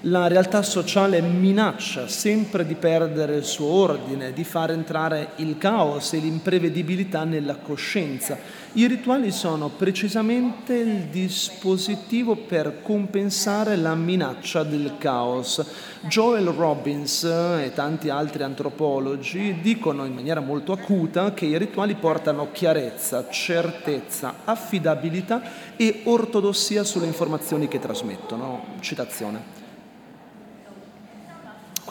La 0.06 0.26
realtà 0.26 0.62
sociale 0.62 1.20
minaccia 1.20 2.08
sempre 2.08 2.66
di 2.66 2.74
perdere 2.74 3.36
il 3.36 3.44
suo 3.44 3.66
ordine, 3.66 4.32
di 4.32 4.42
far 4.42 4.72
entrare 4.72 5.34
il 5.36 5.58
caos 5.58 6.14
e 6.14 6.18
l'imprevedibilità 6.18 7.22
nella 7.22 7.54
coscienza. 7.54 8.36
I 8.72 8.88
rituali 8.88 9.30
sono 9.30 9.68
precisamente 9.68 10.74
il 10.74 11.02
dispositivo 11.04 12.34
per 12.34 12.82
compensare 12.82 13.76
la 13.76 13.94
minaccia 13.94 14.64
del 14.64 14.94
caos. 14.98 15.64
Joel 16.00 16.48
Robbins 16.48 17.22
e 17.22 17.70
tanti 17.72 18.08
altri 18.08 18.42
antropologi 18.42 19.60
dicono 19.62 20.04
in 20.04 20.14
maniera 20.14 20.40
molto 20.40 20.72
acuta 20.72 21.32
che 21.32 21.46
i 21.46 21.56
rituali 21.56 21.94
portano 21.94 22.48
chiarezza, 22.50 23.28
certezza, 23.30 24.34
affidabilità 24.46 25.76
e 25.76 26.00
ortodossia 26.02 26.82
sulle 26.82 27.06
informazioni 27.06 27.68
che 27.68 27.78
trasmettono. 27.78 28.64
Citazione. 28.80 29.62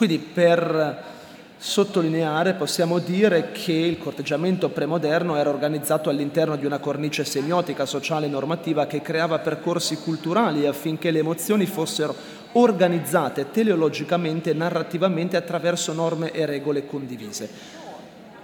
Quindi 0.02 0.18
per 0.18 1.00
sottolineare, 1.58 2.54
possiamo 2.54 2.98
dire 2.98 3.52
che 3.52 3.70
il 3.70 3.98
corteggiamento 3.98 4.68
premoderno 4.68 5.36
era 5.36 5.48
organizzato 5.48 6.10
all'interno 6.10 6.56
di 6.56 6.66
una 6.66 6.78
cornice 6.78 7.24
semiotica, 7.24 7.86
sociale 7.86 8.26
e 8.26 8.28
normativa 8.28 8.86
che 8.86 9.00
creava 9.00 9.38
percorsi 9.38 9.98
culturali 9.98 10.66
affinché 10.66 11.12
le 11.12 11.20
emozioni 11.20 11.66
fossero 11.66 12.16
organizzate 12.54 13.52
teleologicamente 13.52 14.50
e 14.50 14.54
narrativamente 14.54 15.36
attraverso 15.36 15.92
norme 15.92 16.32
e 16.32 16.46
regole 16.46 16.84
condivise. 16.84 17.48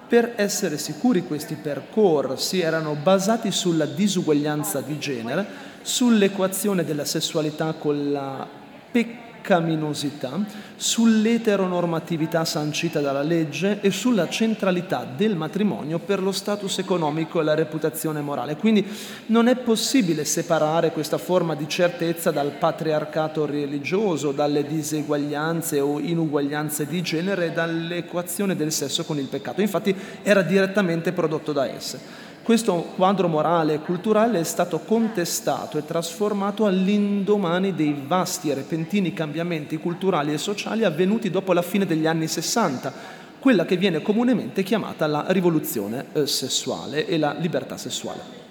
Per 0.06 0.34
essere 0.36 0.78
sicuri 0.78 1.24
questi 1.24 1.56
percorsi 1.56 2.60
erano 2.60 2.94
basati 2.94 3.50
sulla 3.50 3.86
disuguaglianza 3.86 4.80
di 4.80 4.96
genere, 5.00 5.44
sull'equazione 5.82 6.84
della 6.84 7.04
sessualità 7.04 7.72
con 7.72 8.12
la 8.12 8.46
peculiarità 8.92 9.26
peccaminosità, 9.48 10.38
sull'eteronormatività 10.76 12.44
sancita 12.44 13.00
dalla 13.00 13.22
legge 13.22 13.80
e 13.80 13.90
sulla 13.90 14.28
centralità 14.28 15.06
del 15.16 15.36
matrimonio 15.36 15.98
per 15.98 16.22
lo 16.22 16.32
status 16.32 16.78
economico 16.78 17.40
e 17.40 17.44
la 17.44 17.54
reputazione 17.54 18.20
morale. 18.20 18.56
Quindi 18.56 18.86
non 19.26 19.48
è 19.48 19.56
possibile 19.56 20.26
separare 20.26 20.92
questa 20.92 21.16
forma 21.16 21.54
di 21.54 21.66
certezza 21.66 22.30
dal 22.30 22.50
patriarcato 22.58 23.46
religioso, 23.46 24.32
dalle 24.32 24.66
diseguaglianze 24.66 25.80
o 25.80 25.98
inuguaglianze 25.98 26.86
di 26.86 27.00
genere 27.00 27.46
e 27.46 27.52
dall'equazione 27.52 28.54
del 28.54 28.70
sesso 28.70 29.04
con 29.04 29.18
il 29.18 29.28
peccato. 29.28 29.62
Infatti 29.62 29.96
era 30.22 30.42
direttamente 30.42 31.12
prodotto 31.12 31.52
da 31.52 31.66
esse. 31.66 32.26
Questo 32.48 32.92
quadro 32.96 33.28
morale 33.28 33.74
e 33.74 33.80
culturale 33.80 34.40
è 34.40 34.42
stato 34.42 34.78
contestato 34.78 35.76
e 35.76 35.84
trasformato 35.84 36.64
all'indomani 36.64 37.74
dei 37.74 37.94
vasti 38.06 38.48
e 38.48 38.54
repentini 38.54 39.12
cambiamenti 39.12 39.76
culturali 39.76 40.32
e 40.32 40.38
sociali 40.38 40.82
avvenuti 40.82 41.28
dopo 41.28 41.52
la 41.52 41.60
fine 41.60 41.84
degli 41.84 42.06
anni 42.06 42.26
Sessanta, 42.26 42.90
quella 43.38 43.66
che 43.66 43.76
viene 43.76 44.00
comunemente 44.00 44.62
chiamata 44.62 45.06
la 45.06 45.26
rivoluzione 45.28 46.06
eh, 46.14 46.26
sessuale 46.26 47.06
e 47.06 47.18
la 47.18 47.36
libertà 47.38 47.76
sessuale. 47.76 48.47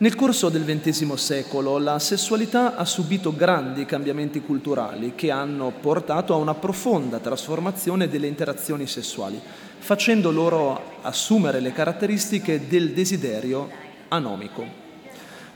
Nel 0.00 0.14
corso 0.14 0.48
del 0.48 0.64
XX 0.64 1.12
secolo 1.12 1.76
la 1.76 1.98
sessualità 1.98 2.74
ha 2.74 2.86
subito 2.86 3.36
grandi 3.36 3.84
cambiamenti 3.84 4.40
culturali 4.40 5.12
che 5.14 5.30
hanno 5.30 5.74
portato 5.78 6.32
a 6.32 6.38
una 6.38 6.54
profonda 6.54 7.18
trasformazione 7.18 8.08
delle 8.08 8.26
interazioni 8.26 8.86
sessuali 8.86 9.38
facendo 9.78 10.30
loro 10.30 10.96
assumere 11.02 11.60
le 11.60 11.72
caratteristiche 11.72 12.66
del 12.66 12.92
desiderio 12.92 13.68
anomico. 14.08 14.64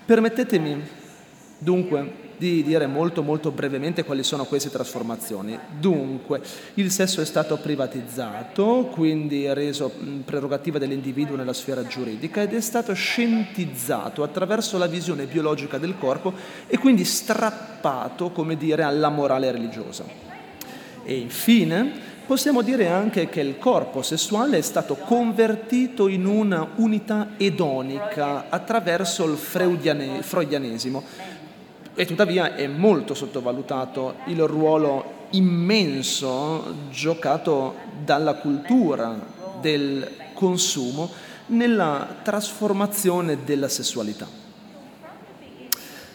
Permettetemi 0.04 0.82
dunque 1.56 2.23
di 2.36 2.62
dire 2.62 2.86
molto 2.86 3.22
molto 3.22 3.50
brevemente 3.50 4.04
quali 4.04 4.22
sono 4.22 4.44
queste 4.44 4.70
trasformazioni. 4.70 5.58
Dunque, 5.78 6.40
il 6.74 6.90
sesso 6.90 7.20
è 7.20 7.24
stato 7.24 7.56
privatizzato, 7.56 8.90
quindi 8.92 9.52
reso 9.52 9.92
prerogativa 10.24 10.78
dell'individuo 10.78 11.36
nella 11.36 11.52
sfera 11.52 11.86
giuridica 11.86 12.42
ed 12.42 12.54
è 12.54 12.60
stato 12.60 12.92
scientizzato 12.92 14.22
attraverso 14.22 14.78
la 14.78 14.86
visione 14.86 15.26
biologica 15.26 15.78
del 15.78 15.96
corpo 15.98 16.32
e 16.66 16.78
quindi 16.78 17.04
strappato, 17.04 18.30
come 18.30 18.56
dire, 18.56 18.82
alla 18.82 19.08
morale 19.08 19.50
religiosa. 19.50 20.04
E 21.04 21.16
infine 21.16 22.12
Possiamo 22.26 22.62
dire 22.62 22.88
anche 22.88 23.28
che 23.28 23.40
il 23.40 23.58
corpo 23.58 24.00
sessuale 24.00 24.56
è 24.56 24.62
stato 24.62 24.94
convertito 24.94 26.08
in 26.08 26.24
una 26.24 26.66
unità 26.76 27.32
edonica 27.36 28.46
attraverso 28.48 29.24
il 29.30 29.36
freudianesimo 29.36 31.02
e 31.94 32.04
tuttavia 32.06 32.54
è 32.54 32.66
molto 32.66 33.14
sottovalutato 33.14 34.16
il 34.26 34.42
ruolo 34.46 35.22
immenso 35.30 36.74
giocato 36.90 37.74
dalla 38.04 38.34
cultura 38.34 39.18
del 39.60 40.10
consumo 40.32 41.10
nella 41.46 42.16
trasformazione 42.22 43.44
della 43.44 43.68
sessualità. 43.68 44.26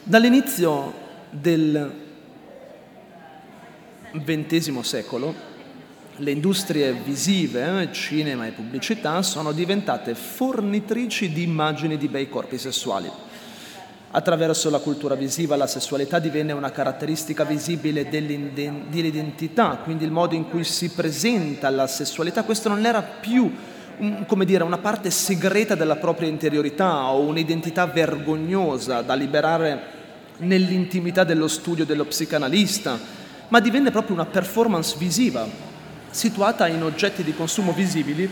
Dall'inizio 0.04 0.94
del 1.30 2.08
XX 4.12 4.80
secolo 4.80 5.48
le 6.20 6.32
industrie 6.32 6.92
visive, 6.94 7.89
cinema 7.92 8.46
e 8.46 8.52
pubblicità, 8.52 9.22
sono 9.22 9.54
diventate 9.54 10.15
fornitrici 10.15 11.32
di 11.32 11.44
immagini 11.44 11.98
di 11.98 12.08
bei 12.08 12.28
corpi 12.28 12.58
sessuali. 12.58 13.10
Attraverso 14.12 14.72
la 14.72 14.80
cultura 14.80 15.13
visiva 15.13 15.56
la 15.56 15.67
sessualità 15.67 16.17
divenne 16.17 16.52
una 16.52 16.72
caratteristica 16.72 17.43
visibile 17.43 18.10
dell'identità, 18.10 19.82
quindi 19.84 20.04
il 20.04 20.12
modo 20.12 20.34
in 20.34 20.50
cui 20.50 20.63
si 20.63 20.89
presenta 20.89 21.69
la 21.69 21.86
sessualità, 21.86 22.43
questo 22.43 22.69
non 22.69 22.84
era 22.86 23.04
più 23.04 23.54
come 24.26 24.45
dire, 24.45 24.63
una 24.63 24.78
parte 24.78 25.12
segreta 25.12 25.76
della 25.76 25.98
propria 25.98 26.30
interiorità 26.30 27.12
o 27.12 27.19
un'identità 27.19 27.86
vergognosa 27.86 29.02
da 29.02 29.13
liberare 29.13 29.98
nell'intimità 30.38 31.26
dello 31.26 31.50
studio 31.50 31.86
dello 31.86 32.06
psicanalista, 32.06 32.98
ma 33.50 33.60
divenne 33.60 33.91
proprio 33.91 34.15
una 34.15 34.26
performance 34.26 34.95
visiva, 34.98 35.45
situata 36.10 36.67
in 36.67 36.82
oggetti 36.82 37.24
di 37.24 37.36
consumo 37.36 37.74
visibili 37.74 38.30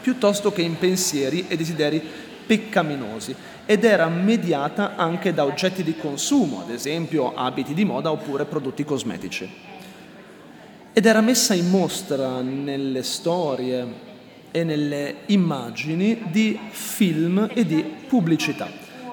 piuttosto 0.00 0.52
che 0.52 0.62
in 0.62 0.78
pensieri 0.78 1.46
e 1.48 1.56
desideri 1.56 2.02
peccaminosi 2.46 3.34
ed 3.66 3.84
era 3.84 4.08
mediata 4.08 4.96
anche 4.96 5.32
da 5.32 5.44
oggetti 5.44 5.82
di 5.82 5.96
consumo, 5.96 6.60
ad 6.60 6.70
esempio 6.70 7.34
abiti 7.34 7.74
di 7.74 7.84
moda 7.84 8.10
oppure 8.10 8.44
prodotti 8.44 8.84
cosmetici. 8.84 9.50
Ed 10.92 11.06
era 11.06 11.20
messa 11.20 11.54
in 11.54 11.70
mostra 11.70 12.40
nelle 12.40 13.02
storie 13.02 14.12
e 14.50 14.62
nelle 14.62 15.16
immagini 15.26 16.26
di 16.30 16.58
film 16.70 17.48
e 17.52 17.66
di 17.66 17.84
pubblicità. 18.06 18.68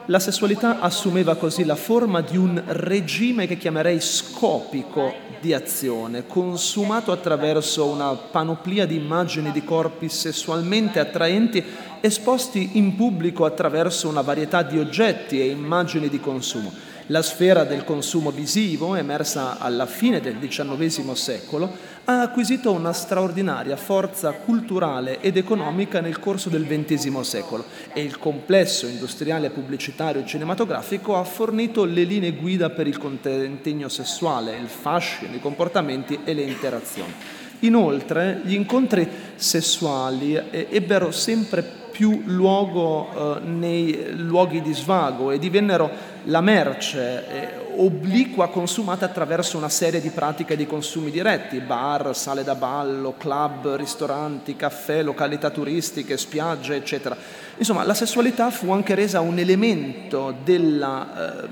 La 0.05 0.19
sessualità 0.19 0.79
assumeva 0.79 1.35
così 1.35 1.63
la 1.63 1.75
forma 1.75 2.21
di 2.21 2.35
un 2.35 2.61
regime 2.65 3.47
che 3.47 3.57
chiamerei 3.57 4.01
scopico 4.01 5.13
di 5.39 5.53
azione, 5.53 6.27
consumato 6.27 7.11
attraverso 7.11 7.87
una 7.87 8.13
panoplia 8.13 8.85
di 8.85 8.95
immagini 8.95 9.51
di 9.51 9.63
corpi 9.63 10.09
sessualmente 10.09 10.99
attraenti 10.99 11.63
esposti 12.01 12.71
in 12.73 12.95
pubblico 12.95 13.45
attraverso 13.45 14.09
una 14.09 14.21
varietà 14.21 14.63
di 14.63 14.79
oggetti 14.79 15.39
e 15.39 15.45
immagini 15.45 16.09
di 16.09 16.19
consumo. 16.19 16.89
La 17.07 17.21
sfera 17.21 17.63
del 17.63 17.83
consumo 17.83 18.31
visivo, 18.31 18.95
emersa 18.95 19.59
alla 19.59 19.85
fine 19.85 20.21
del 20.21 20.37
XIX 20.39 21.11
secolo, 21.11 21.69
ha 22.05 22.21
acquisito 22.21 22.71
una 22.71 22.93
straordinaria 22.93 23.75
forza 23.75 24.31
culturale 24.31 25.19
ed 25.19 25.35
economica 25.35 25.99
nel 25.99 26.19
corso 26.19 26.49
del 26.49 26.65
XX 26.65 27.19
secolo 27.19 27.65
e 27.93 28.01
il 28.01 28.17
complesso 28.17 28.87
industriale 28.87 29.49
pubblicitario 29.49 30.21
e 30.21 30.25
cinematografico 30.25 31.17
ha 31.17 31.23
fornito 31.23 31.83
le 31.83 32.03
linee 32.03 32.31
guida 32.31 32.69
per 32.69 32.87
il 32.87 32.97
contegno 32.97 33.89
sessuale, 33.89 34.55
il 34.55 34.69
fascino, 34.69 35.35
i 35.35 35.41
comportamenti 35.41 36.19
e 36.23 36.33
le 36.33 36.43
interazioni. 36.43 37.13
Inoltre, 37.59 38.41
gli 38.43 38.53
incontri 38.53 39.07
sessuali 39.35 40.33
ebbero 40.49 41.11
sempre 41.11 41.61
più 41.61 41.80
luogo 42.25 43.37
eh, 43.37 43.39
nei 43.41 44.13
luoghi 44.15 44.61
di 44.61 44.73
svago 44.73 45.31
e 45.31 45.39
divennero 45.39 45.89
la 46.25 46.41
merce 46.41 47.27
eh, 47.27 47.61
obliqua 47.77 48.49
consumata 48.49 49.05
attraverso 49.05 49.57
una 49.57 49.69
serie 49.69 50.01
di 50.01 50.09
pratiche 50.09 50.55
di 50.55 50.65
consumi 50.65 51.11
diretti, 51.11 51.59
bar, 51.59 52.15
sale 52.15 52.43
da 52.43 52.55
ballo, 52.55 53.15
club, 53.17 53.75
ristoranti, 53.75 54.55
caffè, 54.55 55.01
località 55.01 55.49
turistiche, 55.49 56.17
spiagge, 56.17 56.75
eccetera. 56.75 57.15
Insomma, 57.57 57.83
la 57.83 57.93
sessualità 57.93 58.49
fu 58.51 58.71
anche 58.71 58.95
resa 58.95 59.21
un 59.21 59.37
elemento 59.39 60.35
della, 60.43 61.43
eh, 61.43 61.47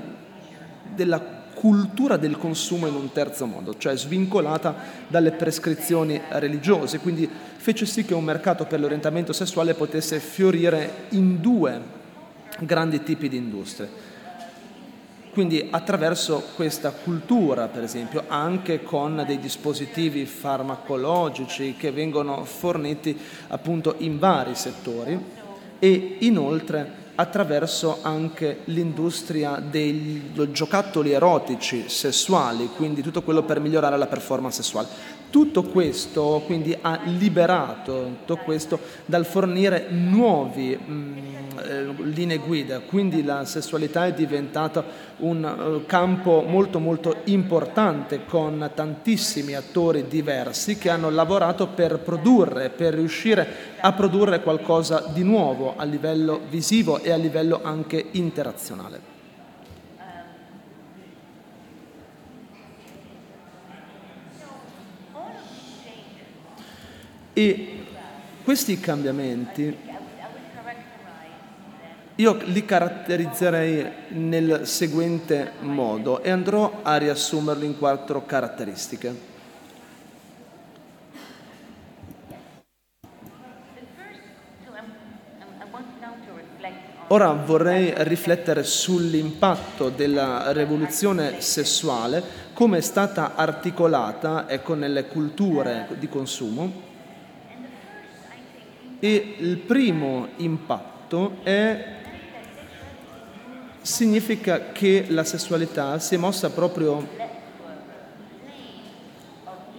della 0.94 1.39
cultura 1.60 2.16
del 2.16 2.38
consumo 2.38 2.86
in 2.86 2.94
un 2.94 3.12
terzo 3.12 3.44
modo, 3.44 3.76
cioè 3.76 3.94
svincolata 3.94 4.74
dalle 5.06 5.32
prescrizioni 5.32 6.18
religiose, 6.30 7.00
quindi 7.00 7.28
fece 7.28 7.84
sì 7.84 8.06
che 8.06 8.14
un 8.14 8.24
mercato 8.24 8.64
per 8.64 8.80
l'orientamento 8.80 9.34
sessuale 9.34 9.74
potesse 9.74 10.20
fiorire 10.20 11.08
in 11.10 11.38
due 11.38 11.78
grandi 12.60 13.02
tipi 13.02 13.28
di 13.28 13.36
industrie. 13.36 14.08
Quindi 15.34 15.68
attraverso 15.70 16.48
questa 16.56 16.92
cultura, 16.92 17.68
per 17.68 17.82
esempio, 17.82 18.24
anche 18.26 18.82
con 18.82 19.22
dei 19.26 19.38
dispositivi 19.38 20.24
farmacologici 20.24 21.74
che 21.76 21.92
vengono 21.92 22.42
forniti 22.46 23.14
appunto 23.48 23.96
in 23.98 24.18
vari 24.18 24.54
settori 24.54 25.22
e 25.78 26.16
inoltre 26.20 26.99
attraverso 27.20 27.98
anche 28.00 28.60
l'industria 28.64 29.62
dei 29.62 30.32
giocattoli 30.50 31.12
erotici, 31.12 31.88
sessuali, 31.88 32.70
quindi 32.74 33.02
tutto 33.02 33.22
quello 33.22 33.42
per 33.42 33.60
migliorare 33.60 33.98
la 33.98 34.06
performance 34.06 34.62
sessuale. 34.62 34.88
Tutto 35.30 35.62
questo 35.62 36.42
quindi 36.44 36.76
ha 36.80 37.00
liberato 37.04 38.16
tutto 38.18 38.36
questo 38.38 38.80
dal 39.06 39.24
fornire 39.24 39.86
nuove 39.90 40.76
mm, 40.76 41.18
eh, 41.62 41.94
linee 42.02 42.38
guida, 42.38 42.80
quindi 42.80 43.22
la 43.22 43.44
sessualità 43.44 44.06
è 44.06 44.12
diventata 44.12 44.84
un 45.18 45.44
uh, 45.44 45.86
campo 45.86 46.42
molto 46.46 46.78
molto 46.78 47.16
importante 47.24 48.24
con 48.24 48.70
tantissimi 48.74 49.54
attori 49.54 50.06
diversi 50.08 50.78
che 50.78 50.90
hanno 50.90 51.10
lavorato 51.10 51.68
per 51.68 51.98
produrre, 51.98 52.70
per 52.70 52.94
riuscire 52.94 53.76
a 53.80 53.92
produrre 53.92 54.40
qualcosa 54.40 55.10
di 55.12 55.22
nuovo 55.22 55.74
a 55.76 55.84
livello 55.84 56.40
visivo 56.48 57.00
e 57.00 57.12
a 57.12 57.16
livello 57.16 57.60
anche 57.62 58.04
interazionale. 58.12 59.09
E 67.32 67.84
questi 68.42 68.80
cambiamenti 68.80 69.88
io 72.16 72.36
li 72.44 72.64
caratterizzerei 72.66 73.90
nel 74.08 74.66
seguente 74.66 75.52
modo 75.60 76.22
e 76.22 76.30
andrò 76.30 76.80
a 76.82 76.96
riassumerli 76.98 77.64
in 77.64 77.78
quattro 77.78 78.26
caratteristiche. 78.26 79.28
Ora 87.06 87.32
vorrei 87.32 87.92
riflettere 87.96 88.64
sull'impatto 88.64 89.88
della 89.88 90.52
rivoluzione 90.52 91.40
sessuale, 91.40 92.22
come 92.52 92.78
è 92.78 92.82
stata 92.82 93.34
articolata 93.34 94.48
ecco, 94.48 94.74
nelle 94.74 95.06
culture 95.06 95.88
di 95.98 96.08
consumo 96.08 96.89
e 99.00 99.34
il 99.38 99.56
primo 99.56 100.28
impatto 100.36 101.38
è, 101.42 101.84
significa 103.80 104.72
che 104.72 105.06
la 105.08 105.24
sessualità 105.24 105.98
si 105.98 106.14
è 106.14 106.18
mossa 106.18 106.50
proprio, 106.50 107.08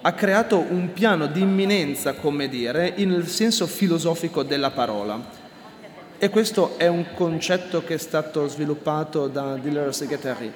ha 0.02 0.14
creato 0.14 0.58
un 0.58 0.92
piano 0.94 1.28
di 1.28 1.42
imminenza, 1.42 2.14
come 2.14 2.50
dire, 2.50 2.96
nel 2.98 3.28
senso 3.28 3.68
filosofico 3.68 4.42
della 4.42 4.72
parola. 4.72 5.40
E 6.18 6.30
questo 6.30 6.78
è 6.78 6.88
un 6.88 7.14
concetto 7.14 7.84
che 7.84 7.96
è 7.96 7.98
stato 7.98 8.48
sviluppato 8.48 9.28
da 9.28 9.56
Deleuze 9.56 10.04
e 10.04 10.08
Guattari. 10.08 10.54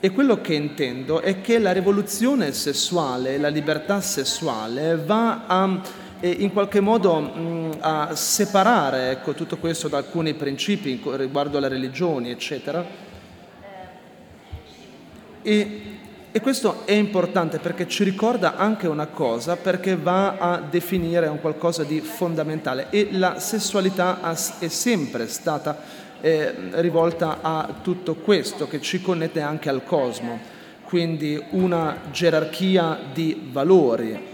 E 0.00 0.10
quello 0.10 0.40
che 0.40 0.54
intendo 0.54 1.20
è 1.20 1.40
che 1.40 1.60
la 1.60 1.70
rivoluzione 1.70 2.52
sessuale, 2.52 3.38
la 3.38 3.48
libertà 3.48 4.00
sessuale 4.00 4.96
va 4.96 5.46
a 5.46 5.80
in 6.28 6.52
qualche 6.52 6.80
modo 6.80 7.20
mh, 7.20 7.78
a 7.80 8.14
separare 8.14 9.10
ecco, 9.10 9.32
tutto 9.32 9.56
questo 9.56 9.88
da 9.88 9.98
alcuni 9.98 10.34
principi 10.34 11.02
riguardo 11.16 11.58
alle 11.58 11.68
religioni, 11.68 12.30
eccetera. 12.30 12.84
E, 15.42 15.82
e 16.30 16.40
questo 16.40 16.86
è 16.86 16.92
importante 16.92 17.58
perché 17.58 17.88
ci 17.88 18.04
ricorda 18.04 18.56
anche 18.56 18.86
una 18.86 19.06
cosa, 19.06 19.56
perché 19.56 19.96
va 19.96 20.38
a 20.38 20.60
definire 20.60 21.26
un 21.26 21.40
qualcosa 21.40 21.82
di 21.82 22.00
fondamentale. 22.00 22.86
E 22.90 23.08
la 23.10 23.40
sessualità 23.40 24.20
è 24.58 24.68
sempre 24.68 25.26
stata 25.26 25.76
eh, 26.20 26.54
rivolta 26.74 27.38
a 27.42 27.68
tutto 27.82 28.14
questo 28.14 28.68
che 28.68 28.80
ci 28.80 29.02
connette 29.02 29.40
anche 29.40 29.68
al 29.68 29.84
cosmo, 29.84 30.38
quindi 30.84 31.42
una 31.50 31.98
gerarchia 32.12 32.98
di 33.12 33.48
valori, 33.50 34.31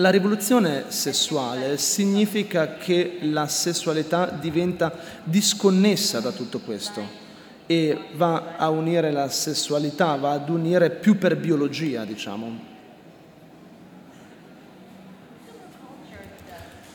la 0.00 0.10
rivoluzione 0.10 0.84
sessuale 0.88 1.76
significa 1.76 2.76
che 2.76 3.18
la 3.22 3.48
sessualità 3.48 4.26
diventa 4.26 4.96
disconnessa 5.24 6.20
da 6.20 6.30
tutto 6.30 6.60
questo 6.60 7.26
e 7.66 7.98
va 8.14 8.54
a 8.56 8.68
unire 8.70 9.10
la 9.10 9.28
sessualità, 9.28 10.14
va 10.14 10.32
ad 10.32 10.48
unire 10.50 10.90
più 10.90 11.18
per 11.18 11.36
biologia, 11.36 12.04
diciamo. 12.04 12.76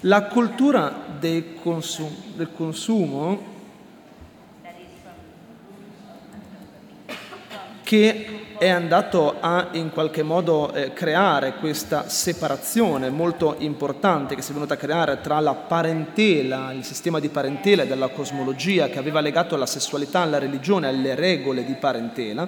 La 0.01 0.23
cultura 0.23 1.05
consum- 1.61 2.35
del 2.35 2.53
consumo 2.53 3.51
che 7.83 8.42
è 8.63 8.69
andato 8.69 9.41
a 9.41 9.67
in 9.73 9.91
qualche 9.91 10.23
modo 10.23 10.73
eh, 10.73 10.93
creare 10.93 11.55
questa 11.55 12.07
separazione 12.07 13.09
molto 13.09 13.55
importante 13.57 14.35
che 14.35 14.41
si 14.41 14.51
è 14.51 14.53
venuta 14.53 14.75
a 14.75 14.77
creare 14.77 15.19
tra 15.19 15.41
la 15.41 15.53
parentela, 15.53 16.71
il 16.71 16.85
sistema 16.85 17.19
di 17.19 17.27
parentela 17.27 17.83
e 17.83 17.87
della 17.87 18.07
cosmologia 18.07 18.87
che 18.87 18.99
aveva 18.99 19.19
legato 19.19 19.57
la 19.57 19.65
sessualità 19.65 20.21
alla 20.21 20.37
religione, 20.37 20.87
alle 20.87 21.13
regole 21.13 21.65
di 21.65 21.73
parentela. 21.73 22.47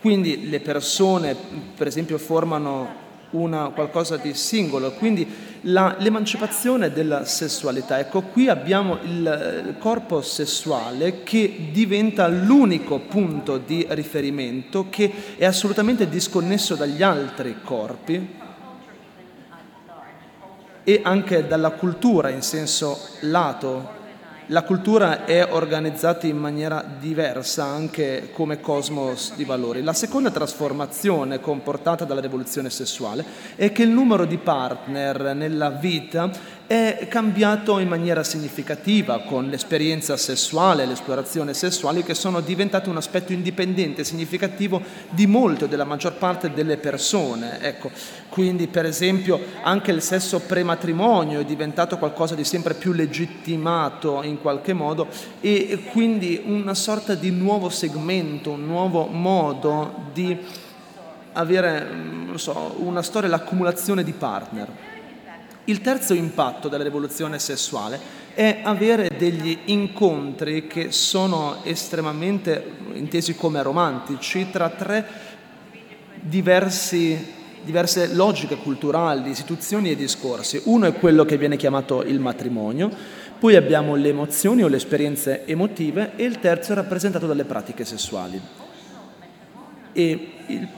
Quindi 0.00 0.48
le 0.48 0.60
persone, 0.60 1.36
per 1.76 1.86
esempio, 1.86 2.16
formano 2.16 3.07
una, 3.30 3.70
qualcosa 3.74 4.16
di 4.16 4.34
singolo, 4.34 4.92
quindi 4.92 5.26
la, 5.62 5.96
l'emancipazione 5.98 6.92
della 6.92 7.24
sessualità. 7.24 7.98
Ecco, 7.98 8.22
qui 8.22 8.48
abbiamo 8.48 8.98
il, 9.02 9.64
il 9.68 9.76
corpo 9.78 10.22
sessuale 10.22 11.22
che 11.22 11.68
diventa 11.72 12.28
l'unico 12.28 13.00
punto 13.00 13.58
di 13.58 13.86
riferimento 13.90 14.86
che 14.88 15.12
è 15.36 15.44
assolutamente 15.44 16.08
disconnesso 16.08 16.74
dagli 16.74 17.02
altri 17.02 17.56
corpi 17.62 18.36
e 20.84 21.00
anche 21.02 21.46
dalla 21.46 21.70
cultura 21.70 22.30
in 22.30 22.40
senso 22.40 22.98
lato 23.20 23.96
la 24.50 24.62
cultura 24.62 25.26
è 25.26 25.46
organizzata 25.50 26.26
in 26.26 26.38
maniera 26.38 26.82
diversa 26.98 27.64
anche 27.64 28.30
come 28.32 28.60
cosmos 28.60 29.34
di 29.34 29.44
valori. 29.44 29.82
La 29.82 29.92
seconda 29.92 30.30
trasformazione 30.30 31.38
comportata 31.38 32.06
dalla 32.06 32.22
rivoluzione 32.22 32.70
sessuale 32.70 33.24
è 33.56 33.72
che 33.72 33.82
il 33.82 33.90
numero 33.90 34.24
di 34.24 34.38
partner 34.38 35.34
nella 35.34 35.68
vita 35.68 36.30
è 36.68 37.06
cambiato 37.08 37.78
in 37.78 37.88
maniera 37.88 38.22
significativa 38.22 39.20
con 39.20 39.48
l'esperienza 39.48 40.18
sessuale, 40.18 40.84
l'esplorazione 40.84 41.54
sessuale 41.54 42.02
che 42.02 42.12
sono 42.12 42.40
diventate 42.40 42.90
un 42.90 42.98
aspetto 42.98 43.32
indipendente, 43.32 44.04
significativo 44.04 44.82
di 45.08 45.26
molto, 45.26 45.64
della 45.64 45.84
maggior 45.84 46.16
parte 46.18 46.52
delle 46.52 46.76
persone. 46.76 47.58
Ecco, 47.62 47.90
quindi 48.28 48.66
per 48.66 48.84
esempio 48.84 49.40
anche 49.62 49.92
il 49.92 50.02
sesso 50.02 50.40
prematrimonio 50.40 51.40
è 51.40 51.44
diventato 51.46 51.96
qualcosa 51.96 52.34
di 52.34 52.44
sempre 52.44 52.74
più 52.74 52.92
legittimato 52.92 54.22
in 54.22 54.38
qualche 54.38 54.74
modo 54.74 55.08
e 55.40 55.84
quindi 55.90 56.42
una 56.44 56.74
sorta 56.74 57.14
di 57.14 57.30
nuovo 57.30 57.70
segmento, 57.70 58.50
un 58.50 58.66
nuovo 58.66 59.06
modo 59.06 60.10
di 60.12 60.36
avere 61.32 61.86
so, 62.34 62.74
una 62.80 63.00
storia, 63.00 63.30
l'accumulazione 63.30 64.04
di 64.04 64.12
partner. 64.12 64.87
Il 65.68 65.82
terzo 65.82 66.14
impatto 66.14 66.68
della 66.68 66.82
rivoluzione 66.82 67.38
sessuale 67.38 68.00
è 68.32 68.60
avere 68.62 69.10
degli 69.18 69.54
incontri 69.66 70.66
che 70.66 70.92
sono 70.92 71.62
estremamente 71.62 72.76
intesi 72.94 73.34
come 73.34 73.62
romantici 73.62 74.48
tra 74.50 74.70
tre 74.70 75.06
diversi, 76.22 77.34
diverse 77.62 78.14
logiche 78.14 78.56
culturali, 78.56 79.28
istituzioni 79.28 79.90
e 79.90 79.96
discorsi. 79.96 80.62
Uno 80.64 80.86
è 80.86 80.94
quello 80.94 81.26
che 81.26 81.36
viene 81.36 81.58
chiamato 81.58 82.02
il 82.02 82.18
matrimonio, 82.18 82.90
poi 83.38 83.54
abbiamo 83.54 83.94
le 83.94 84.08
emozioni 84.08 84.62
o 84.62 84.68
le 84.68 84.76
esperienze 84.76 85.44
emotive 85.44 86.12
e 86.16 86.24
il 86.24 86.38
terzo 86.40 86.72
è 86.72 86.76
rappresentato 86.76 87.26
dalle 87.26 87.44
pratiche 87.44 87.84
sessuali. 87.84 88.40
E 89.92 90.28
il 90.46 90.68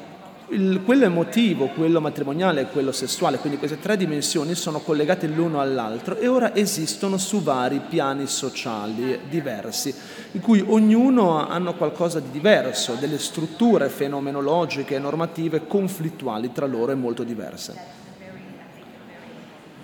il, 0.51 0.83
quello 0.85 1.05
emotivo, 1.05 1.69
quello 1.69 2.01
matrimoniale 2.01 2.63
e 2.63 2.67
quello 2.67 2.93
sessuale, 2.93 3.39
quindi 3.39 3.59
queste 3.59 3.79
tre 3.79 3.97
dimensioni 3.97 4.55
sono 4.55 4.81
collegate 4.81 5.27
l'uno 5.27 5.61
all'altro 5.61 6.17
e 6.17 6.27
ora 6.29 6.55
esistono 6.55 7.19
su 7.19 7.43
vari 7.43 7.81
piani 7.89 8.27
sociali 8.27 9.21
diversi, 9.29 9.95
in 10.33 10.41
cui 10.41 10.65
ognuno 10.67 11.47
hanno 11.47 11.75
qualcosa 11.75 12.21
di 12.21 12.31
diverso, 12.31 12.97
delle 12.99 13.19
strutture 13.19 13.89
fenomenologiche 13.89 14.97
e 14.97 14.99
normative 14.99 15.67
conflittuali 15.67 16.53
tra 16.53 16.67
loro 16.67 16.93
e 16.93 16.97
molto 16.97 17.23
diverse. 17.23 18.00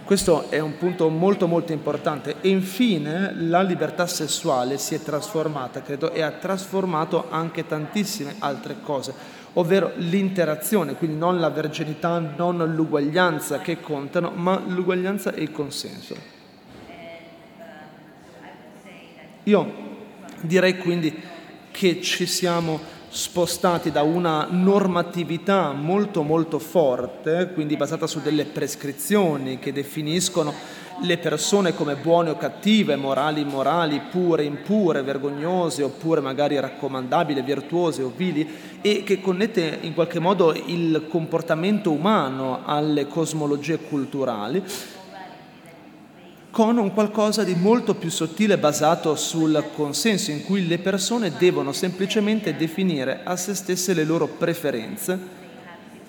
Questo 0.07 0.51
è 0.51 0.61
un 0.61 0.79
punto 0.79 1.09
molto 1.09 1.49
molto 1.49 1.73
importante 1.73 2.37
e 2.41 2.49
infine 2.49 3.35
la 3.35 3.61
libertà 3.61 4.07
sessuale 4.07 4.79
si 4.79 4.95
è 4.95 5.03
trasformata, 5.03 5.83
credo, 5.83 6.13
e 6.13 6.23
ha 6.23 6.31
trasformato 6.31 7.27
anche 7.29 7.67
tantissime 7.67 8.37
altre 8.39 8.77
cose 8.81 9.13
ovvero 9.55 9.93
l'interazione, 9.97 10.95
quindi 10.95 11.17
non 11.17 11.41
la 11.41 11.49
verginità, 11.51 12.19
non 12.19 12.59
l'uguaglianza 12.75 13.59
che 13.59 13.81
contano, 13.81 14.31
ma 14.31 14.63
l'uguaglianza 14.65 15.33
e 15.33 15.43
il 15.43 15.51
consenso. 15.51 16.15
Io 19.45 19.73
direi 20.41 20.77
quindi 20.79 21.21
che 21.71 22.01
ci 22.01 22.27
siamo 22.27 22.79
spostati 23.09 23.91
da 23.91 24.03
una 24.03 24.47
normatività 24.51 25.73
molto 25.73 26.23
molto 26.23 26.59
forte, 26.59 27.51
quindi 27.55 27.77
basata 27.77 28.07
su 28.07 28.21
delle 28.21 28.45
prescrizioni 28.45 29.59
che 29.59 29.73
definiscono 29.73 30.53
le 31.03 31.19
persone 31.19 31.75
come 31.75 31.95
buone 31.97 32.31
o 32.31 32.37
cattive, 32.37 32.97
morali, 32.97 33.43
immorali, 33.43 34.01
pure, 34.11 34.45
impure, 34.45 35.03
vergognose 35.03 35.83
oppure 35.83 36.21
magari 36.21 36.59
raccomandabili, 36.59 37.43
virtuose 37.43 38.03
o 38.03 38.13
vili 38.15 38.49
e 38.81 39.03
che 39.03 39.21
connette 39.21 39.79
in 39.83 39.95
qualche 39.95 40.19
modo 40.19 40.55
il 40.55 41.07
comportamento 41.09 41.91
umano 41.91 42.63
alle 42.65 43.07
cosmologie 43.07 43.79
culturali 43.79 44.63
con 46.57 46.79
un 46.79 46.95
qualcosa 46.95 47.45
di 47.45 47.55
molto 47.55 47.97
più 47.97 48.09
sottile 48.09 48.57
basato 48.57 49.15
sul 49.15 49.63
consenso 49.75 50.31
in 50.31 50.43
cui 50.43 50.67
le 50.67 50.79
persone 50.79 51.37
devono 51.37 51.71
semplicemente 51.73 52.57
definire 52.57 53.21
a 53.25 53.37
se 53.37 53.55
stesse 53.55 53.93
le 53.93 54.05
loro 54.05 54.27
preferenze 54.27 55.46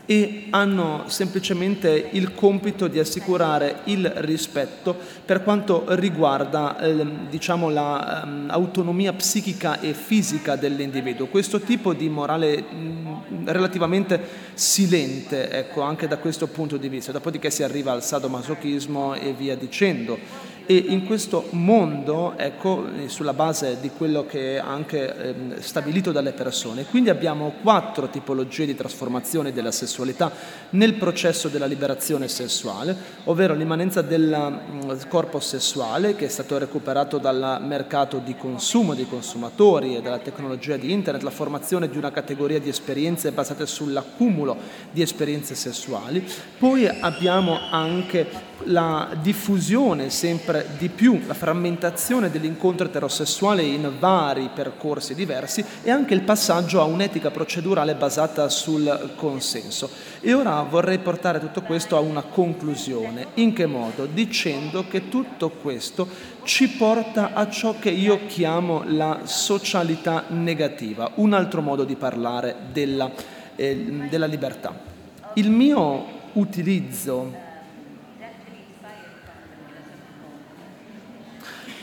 e 0.10 0.46
hanno 0.52 1.04
semplicemente 1.08 2.10
il 2.14 2.34
compito 2.34 2.88
di 2.88 2.98
assicurare 2.98 3.80
il 3.84 4.10
rispetto 4.16 4.96
per 5.26 5.44
quanto 5.44 5.84
riguarda 5.90 6.80
eh, 6.80 7.06
diciamo, 7.30 7.70
l'autonomia 7.70 9.12
ehm, 9.12 9.18
psichica 9.18 9.82
e 9.82 9.94
fisica 9.94 10.56
dell'individuo. 10.56 11.28
Questo 11.28 11.60
tipo 11.60 11.94
di 11.94 12.08
morale 12.08 12.62
mh, 12.62 13.52
relativamente 13.52 14.20
silente, 14.54 15.50
ecco, 15.50 15.82
anche 15.82 16.08
da 16.08 16.18
questo 16.18 16.48
punto 16.48 16.78
di 16.78 16.88
vista, 16.88 17.12
dopodiché 17.12 17.50
si 17.50 17.64
arriva 17.64 17.92
al 17.92 18.02
sadomasochismo 18.02 19.14
e 19.16 19.34
via 19.34 19.58
dicendo. 19.58 20.56
E 20.70 20.76
in 20.76 21.06
questo 21.06 21.46
mondo, 21.52 22.34
ecco, 22.36 22.88
sulla 23.06 23.32
base 23.32 23.78
di 23.80 23.90
quello 23.90 24.26
che 24.26 24.56
è 24.56 24.60
anche 24.60 25.16
eh, 25.16 25.62
stabilito 25.62 26.12
dalle 26.12 26.34
persone, 26.34 26.84
quindi 26.84 27.10
abbiamo 27.10 27.54
quattro 27.62 28.10
tipologie 28.10 28.66
di 28.66 28.76
trasformazione 28.76 29.54
della 29.54 29.72
sessualità 29.72 30.30
nel 30.72 30.96
processo 30.96 31.48
della 31.48 31.68
liberazione 31.68 32.28
sessuale, 32.28 32.94
ovvero 33.24 33.54
l'immanenza 33.54 34.02
del 34.02 34.60
mm, 34.70 34.92
corpo 35.08 35.40
sessuale 35.40 36.18
che 36.18 36.26
è 36.26 36.30
stato 36.30 36.58
recuperato 36.58 37.18
dal 37.18 37.60
mercato 37.62 38.18
di 38.18 38.36
consumo 38.36 38.94
dei 38.94 39.08
consumatori 39.08 39.96
e 39.96 40.02
dalla 40.02 40.20
tecnologia 40.20 40.76
di 40.76 40.92
internet, 40.92 41.24
la 41.24 41.30
formazione 41.30 41.88
di 41.88 41.98
una 41.98 42.12
categoria 42.12 42.60
di 42.60 42.68
esperienze 42.68 43.32
basate 43.32 43.66
sull'accumulo 43.66 44.58
di 44.92 45.02
esperienze 45.02 45.56
sessuali. 45.56 46.22
Poi 46.58 46.88
abbiamo 46.88 47.58
anche 47.72 48.47
la 48.64 49.10
diffusione 49.22 50.10
sempre 50.10 50.68
di 50.78 50.90
più, 50.90 51.22
la 51.26 51.34
frammentazione 51.34 52.30
dell'incontro 52.30 52.88
eterosessuale 52.88 53.62
in 53.62 53.94
vari 54.00 54.50
percorsi 54.54 55.16
diversi 55.16 55.64
e 55.84 55.92
anche 55.92 56.14
il 56.14 56.22
passaggio 56.22 56.82
a 56.82 56.86
un'etica 56.86 57.32
procedurale 57.32 57.96
basata 57.96 58.50
sul 58.50 59.14
consenso. 59.16 59.90
E 60.20 60.34
ora 60.34 60.62
vorrei 60.64 61.00
portare 61.00 61.40
tutto 61.40 61.62
questo 61.62 61.96
a 61.96 62.00
una 62.00 62.24
conclusione. 62.24 63.28
In 63.36 63.54
che 63.54 63.66
modo? 63.66 64.06
Dicendo 64.06 64.88
che 64.88 65.10
tutto 65.10 65.50
questo 65.50 66.08
ci 66.44 66.70
porta 66.70 67.34
a 67.34 67.50
ciò 67.50 67.76
che 67.80 67.90
io 67.90 68.26
chiamo 68.28 68.84
la 68.86 69.22
socialità 69.24 70.26
negativa, 70.30 71.12
un 71.16 71.34
altro 71.34 71.62
modo 71.62 71.84
di 71.84 71.96
parlare 71.96 72.56
della, 72.72 73.12
eh, 73.56 74.08
della 74.10 74.26
libertà. 74.26 74.96
Il 75.34 75.52
mio 75.52 76.16
utilizzo 76.34 77.46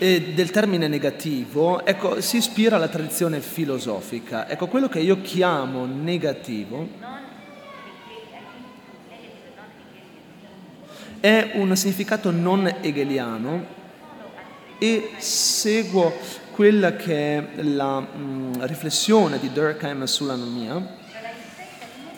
e 0.04 0.34
del 0.34 0.50
termine 0.50 0.86
negativo, 0.86 1.82
ecco, 1.86 2.20
si 2.20 2.36
ispira 2.36 2.76
alla 2.76 2.88
tradizione 2.88 3.40
filosofica. 3.40 4.46
Ecco, 4.46 4.66
quello 4.66 4.86
che 4.86 4.98
io 4.98 5.22
chiamo 5.22 5.86
negativo 5.86 6.86
è 11.20 11.52
un 11.54 11.74
significato 11.74 12.30
non 12.30 12.70
hegeliano 12.82 13.64
e 14.76 15.12
seguo 15.16 16.12
quella 16.50 16.96
che 16.96 17.54
è 17.54 17.62
la 17.62 18.00
mh, 18.00 18.66
riflessione 18.66 19.38
di 19.38 19.50
Durkheim 19.50 20.04
sull'anomia, 20.04 20.96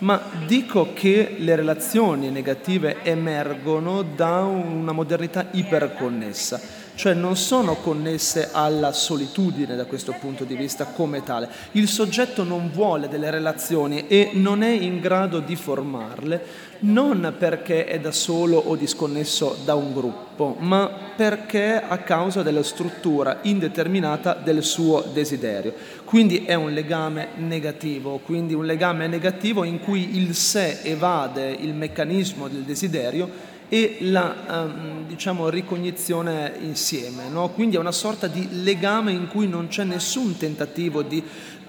ma 0.00 0.20
dico 0.44 0.92
che 0.92 1.36
le 1.38 1.54
relazioni 1.54 2.30
negative 2.30 3.04
emergono 3.04 4.02
da 4.02 4.40
una 4.40 4.90
modernità 4.90 5.46
iperconnessa 5.52 6.85
cioè 6.96 7.12
non 7.12 7.36
sono 7.36 7.76
connesse 7.76 8.48
alla 8.50 8.92
solitudine 8.92 9.76
da 9.76 9.84
questo 9.84 10.16
punto 10.18 10.44
di 10.44 10.56
vista 10.56 10.86
come 10.86 11.22
tale. 11.22 11.48
Il 11.72 11.88
soggetto 11.88 12.42
non 12.42 12.70
vuole 12.72 13.08
delle 13.08 13.30
relazioni 13.30 14.06
e 14.08 14.30
non 14.32 14.62
è 14.62 14.70
in 14.70 14.98
grado 14.98 15.38
di 15.40 15.56
formarle, 15.56 16.42
non 16.80 17.34
perché 17.38 17.84
è 17.84 18.00
da 18.00 18.12
solo 18.12 18.56
o 18.56 18.76
disconnesso 18.76 19.58
da 19.64 19.74
un 19.74 19.92
gruppo, 19.92 20.56
ma 20.58 20.90
perché 21.14 21.82
a 21.86 21.98
causa 21.98 22.42
della 22.42 22.62
struttura 22.62 23.38
indeterminata 23.42 24.32
del 24.32 24.62
suo 24.62 25.04
desiderio. 25.12 25.74
Quindi 26.04 26.44
è 26.44 26.54
un 26.54 26.72
legame 26.72 27.28
negativo, 27.36 28.20
quindi 28.24 28.54
un 28.54 28.64
legame 28.64 29.06
negativo 29.06 29.64
in 29.64 29.80
cui 29.80 30.16
il 30.16 30.34
sé 30.34 30.80
evade 30.82 31.50
il 31.50 31.74
meccanismo 31.74 32.48
del 32.48 32.62
desiderio 32.62 33.54
e 33.68 33.96
la 34.00 34.34
um, 34.48 35.06
diciamo, 35.06 35.48
ricognizione 35.48 36.54
insieme. 36.60 37.28
No? 37.28 37.48
Quindi 37.50 37.76
è 37.76 37.78
una 37.78 37.92
sorta 37.92 38.26
di 38.26 38.48
legame 38.62 39.12
in 39.12 39.28
cui 39.28 39.48
non 39.48 39.68
c'è 39.68 39.84
nessun 39.84 40.36
tentativo 40.36 41.02
di 41.02 41.22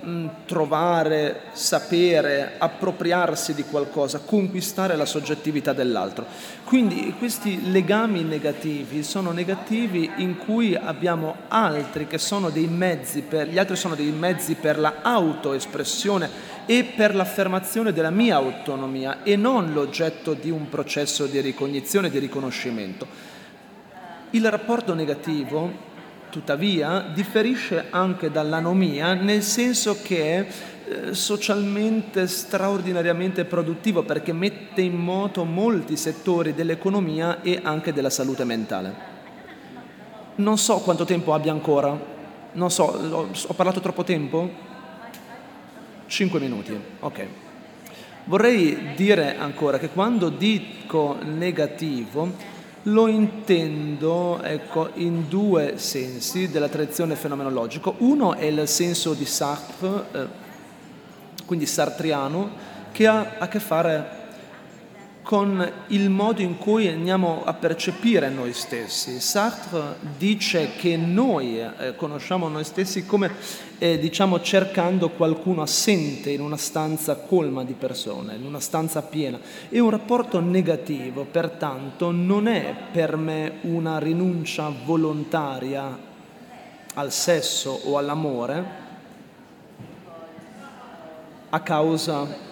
um, 0.08 0.30
trovare, 0.46 1.42
sapere, 1.52 2.54
appropriarsi 2.58 3.54
di 3.54 3.64
qualcosa, 3.64 4.22
conquistare 4.26 4.96
la 4.96 5.06
soggettività 5.06 5.74
dell'altro. 5.74 6.26
Quindi 6.64 7.14
questi 7.18 7.70
legami 7.72 8.24
negativi 8.24 9.04
sono 9.04 9.32
negativi 9.32 10.10
in 10.18 10.38
cui 10.38 10.76
abbiamo 10.76 11.36
altri 11.50 12.08
che 12.08 12.18
sono 12.18 12.50
dei 12.50 12.68
mezzi 12.68 13.22
per, 13.22 13.50
gli 13.50 13.60
altri 13.60 13.76
sono 13.76 13.96
dei 13.96 14.12
mezzi 14.12 14.56
per 14.56 14.80
la 14.80 14.96
autoespressione 15.02 16.56
e 16.66 16.84
per 16.96 17.14
l'affermazione 17.14 17.94
della 17.94 18.10
mia 18.10 18.36
autonomia 18.38 19.24
e 19.24 19.36
non 19.36 19.74
l'oggetto 19.74 20.34
di 20.34 20.50
un 20.50 20.70
processo 20.70 21.26
di 21.26 21.40
ricognizione 21.42 22.10
di 22.10 22.20
riconoscimento. 22.20 23.36
Il 24.32 24.50
rapporto 24.50 24.94
negativo, 24.94 25.87
tuttavia, 26.30 27.10
differisce 27.14 27.86
anche 27.90 28.32
dall'anomia 28.32 29.14
nel 29.14 29.42
senso 29.42 30.00
che 30.02 30.38
è 30.38 30.48
eh, 30.90 31.14
socialmente 31.14 32.28
straordinariamente 32.28 33.46
produttivo 33.46 34.04
perché 34.04 34.34
mette 34.34 34.82
in 34.82 34.96
moto 34.96 35.44
molti 35.44 35.98
settori 35.98 36.54
dell'economia 36.54 37.42
e 37.42 37.60
anche 37.62 37.94
della 37.94 38.10
salute 38.10 38.44
mentale. 38.44 39.16
Non 40.36 40.58
so 40.58 40.78
quanto 40.80 41.04
tempo 41.04 41.34
abbia 41.34 41.52
ancora, 41.52 42.00
non 42.54 42.72
so, 42.72 42.84
ho 42.84 43.54
parlato 43.54 43.80
troppo 43.80 44.04
tempo? 44.04 44.50
5 46.06 46.40
minuti, 46.40 46.80
ok. 47.00 47.28
Vorrei 48.26 48.94
dire 48.96 49.38
ancora 49.38 49.78
che 49.78 49.90
quando 49.90 50.30
dico 50.30 51.18
negativo 51.24 52.56
lo 52.88 53.08
intendo 53.08 54.42
ecco, 54.42 54.92
in 54.96 55.28
due 55.28 55.78
sensi 55.78 56.50
della 56.50 56.70
tradizione 56.70 57.16
fenomenologica. 57.16 57.92
Uno 57.98 58.36
è 58.36 58.46
il 58.46 58.68
senso 58.68 59.14
di 59.14 59.26
Sartre, 59.26 60.06
eh, 60.12 60.28
quindi 61.46 61.66
sartriano, 61.66 62.76
che 62.92 63.08
ha 63.08 63.36
a 63.38 63.48
che 63.48 63.60
fare 63.60 64.16
con 65.22 65.72
il 65.88 66.10
modo 66.10 66.42
in 66.42 66.58
cui 66.58 66.88
andiamo 66.88 67.44
a 67.44 67.54
percepire 67.54 68.30
noi 68.30 68.54
stessi. 68.54 69.20
Sartre 69.20 69.98
dice 70.18 70.72
che 70.78 70.96
noi 70.96 71.60
eh, 71.60 71.96
conosciamo 71.98 72.48
noi 72.48 72.64
stessi 72.64 73.06
come 73.06 73.32
eh, 73.80 74.00
diciamo 74.00 74.42
cercando 74.42 75.10
qualcuno 75.10 75.62
assente 75.62 76.32
in 76.32 76.42
una 76.42 76.58
stanza 76.58 77.16
colma 77.16 77.64
di 77.64 77.74
persone, 77.74 78.36
in 78.36 78.46
una 78.46 78.60
stanza 78.60 79.02
piena. 79.02 79.40
E 79.70 79.80
un 79.80 79.90
rapporto 79.90 80.40
negativo, 80.40 81.26
pertanto, 81.26 82.12
non 82.12 82.48
è 82.48 82.76
per 82.92 83.16
me 83.16 83.60
una 83.62 84.00
rinuncia 84.00 84.72
volontaria 84.86 86.06
al 86.94 87.12
sesso 87.12 87.80
o 87.84 87.98
all'amore 87.98 88.86
a 91.50 91.60
causa 91.62 92.46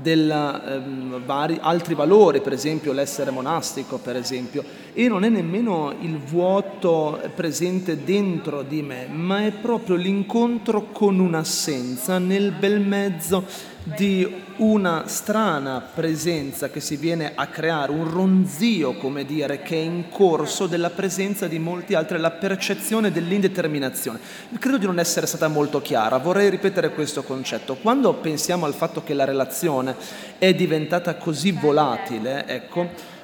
dei 0.00 0.28
ehm, 0.30 1.22
altri 1.60 1.94
valori, 1.94 2.40
per 2.40 2.52
esempio 2.52 2.92
l'essere 2.92 3.30
monastico, 3.30 3.98
per 3.98 4.16
esempio, 4.16 4.62
e 4.98 5.08
non 5.08 5.24
è 5.24 5.28
nemmeno 5.28 5.94
il 6.00 6.16
vuoto 6.16 7.20
presente 7.34 8.02
dentro 8.02 8.62
di 8.62 8.80
me, 8.80 9.06
ma 9.06 9.44
è 9.44 9.52
proprio 9.52 9.94
l'incontro 9.94 10.86
con 10.90 11.18
un'assenza 11.18 12.16
nel 12.16 12.50
bel 12.52 12.80
mezzo 12.80 13.44
di 13.82 14.26
una 14.56 15.06
strana 15.06 15.86
presenza 15.94 16.70
che 16.70 16.80
si 16.80 16.96
viene 16.96 17.32
a 17.34 17.46
creare, 17.48 17.92
un 17.92 18.10
ronzio, 18.10 18.94
come 18.94 19.26
dire, 19.26 19.60
che 19.60 19.76
è 19.76 19.80
in 19.80 20.08
corso 20.08 20.66
della 20.66 20.88
presenza 20.88 21.46
di 21.46 21.58
molti 21.58 21.92
altri, 21.92 22.16
la 22.16 22.30
percezione 22.30 23.12
dell'indeterminazione. 23.12 24.18
Credo 24.58 24.78
di 24.78 24.86
non 24.86 24.98
essere 24.98 25.26
stata 25.26 25.48
molto 25.48 25.82
chiara, 25.82 26.16
vorrei 26.16 26.48
ripetere 26.48 26.94
questo 26.94 27.22
concetto. 27.22 27.74
Quando 27.74 28.14
pensiamo 28.14 28.64
al 28.64 28.72
fatto 28.72 29.04
che 29.04 29.12
la 29.12 29.24
relazione 29.24 29.94
è 30.38 30.54
diventata 30.54 31.16
così 31.16 31.50
volatile, 31.50 32.46
ecco, 32.46 33.14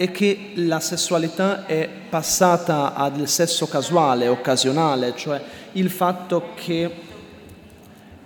e 0.00 0.12
che 0.12 0.52
la 0.54 0.78
sessualità 0.78 1.66
è 1.66 1.88
passata 2.08 2.94
al 2.94 3.28
sesso 3.28 3.66
casuale, 3.66 4.28
occasionale, 4.28 5.12
cioè 5.16 5.42
il 5.72 5.90
fatto 5.90 6.52
che 6.54 7.06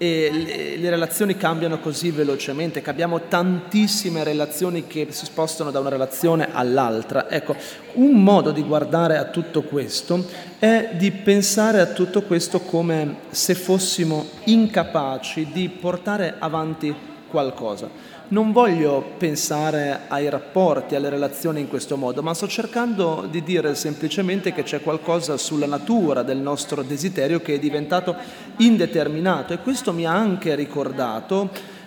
e 0.02 0.30
le, 0.32 0.76
le, 0.78 0.90
relazioni 0.90 1.36
cambiano 1.36 1.78
così 1.78 2.10
velocemente, 2.10 2.82
che 2.82 2.90
abbiamo 2.90 3.28
tantissime 3.28 4.24
relazioni 4.24 4.88
che 4.88 5.06
si 5.10 5.26
spostano 5.26 5.70
da 5.70 5.78
una 5.78 5.90
relazione 5.90 6.48
all'altra. 6.52 7.30
Ecco, 7.30 7.54
un 7.92 8.20
modo 8.20 8.50
di 8.50 8.62
guardare 8.64 9.16
a 9.16 9.26
tutto 9.26 9.62
questo 9.62 10.26
è 10.58 10.90
di 10.94 11.12
pensare 11.12 11.78
a 11.78 11.86
tutto 11.86 12.22
questo 12.22 12.62
come 12.62 13.18
se 13.30 13.54
fossimo 13.54 14.26
incapaci 14.42 15.50
di 15.52 15.68
portare 15.68 16.34
avanti 16.36 16.92
qualcosa. 17.32 17.88
Non 18.28 18.52
voglio 18.52 19.14
pensare 19.18 20.02
ai 20.06 20.30
rapporti, 20.30 20.94
alle 20.94 21.08
relazioni 21.08 21.60
in 21.60 21.68
questo 21.68 21.96
modo, 21.96 22.22
ma 22.22 22.34
sto 22.34 22.46
cercando 22.46 23.26
di 23.28 23.42
dire 23.42 23.74
semplicemente 23.74 24.52
che 24.52 24.62
c'è 24.62 24.80
qualcosa 24.80 25.36
sulla 25.36 25.66
natura 25.66 26.22
del 26.22 26.38
nostro 26.38 26.82
desiderio 26.82 27.40
che 27.40 27.54
è 27.54 27.58
diventato 27.58 28.14
indeterminato 28.58 29.52
e 29.52 29.58
questo 29.58 29.92
mi 29.92 30.06
ha 30.06 30.14
anche 30.14 30.54
ricordato 30.54 31.80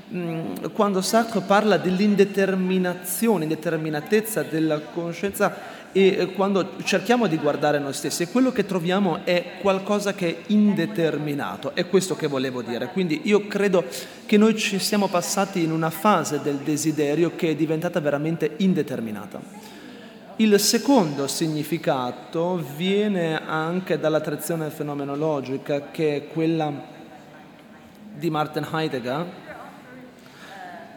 quando 0.73 1.01
Sartre 1.01 1.41
parla 1.41 1.77
dell'indeterminazione, 1.77 3.43
indeterminatezza 3.43 4.43
della 4.43 4.79
conoscenza 4.79 5.74
e 5.97 6.33
quando 6.35 6.71
cerchiamo 6.83 7.25
di 7.27 7.37
guardare 7.37 7.79
noi 7.79 7.93
stessi 7.93 8.27
quello 8.27 8.51
che 8.51 8.65
troviamo 8.65 9.23
è 9.23 9.53
qualcosa 9.61 10.13
che 10.13 10.27
è 10.27 10.37
indeterminato, 10.47 11.73
è 11.73 11.87
questo 11.87 12.17
che 12.17 12.27
volevo 12.27 12.61
dire. 12.61 12.87
Quindi 12.87 13.21
io 13.23 13.47
credo 13.47 13.85
che 14.25 14.35
noi 14.35 14.57
ci 14.57 14.77
siamo 14.77 15.07
passati 15.07 15.63
in 15.63 15.71
una 15.71 15.89
fase 15.89 16.41
del 16.41 16.57
desiderio 16.57 17.31
che 17.37 17.51
è 17.51 17.55
diventata 17.55 18.01
veramente 18.01 18.55
indeterminata. 18.57 19.39
Il 20.35 20.59
secondo 20.59 21.27
significato 21.27 22.61
viene 22.75 23.41
anche 23.47 23.97
dalla 23.97 24.19
tradizione 24.19 24.69
fenomenologica 24.71 25.91
che 25.91 26.15
è 26.17 26.27
quella 26.27 26.73
di 28.17 28.29
Martin 28.29 28.67
Heidegger, 28.69 29.44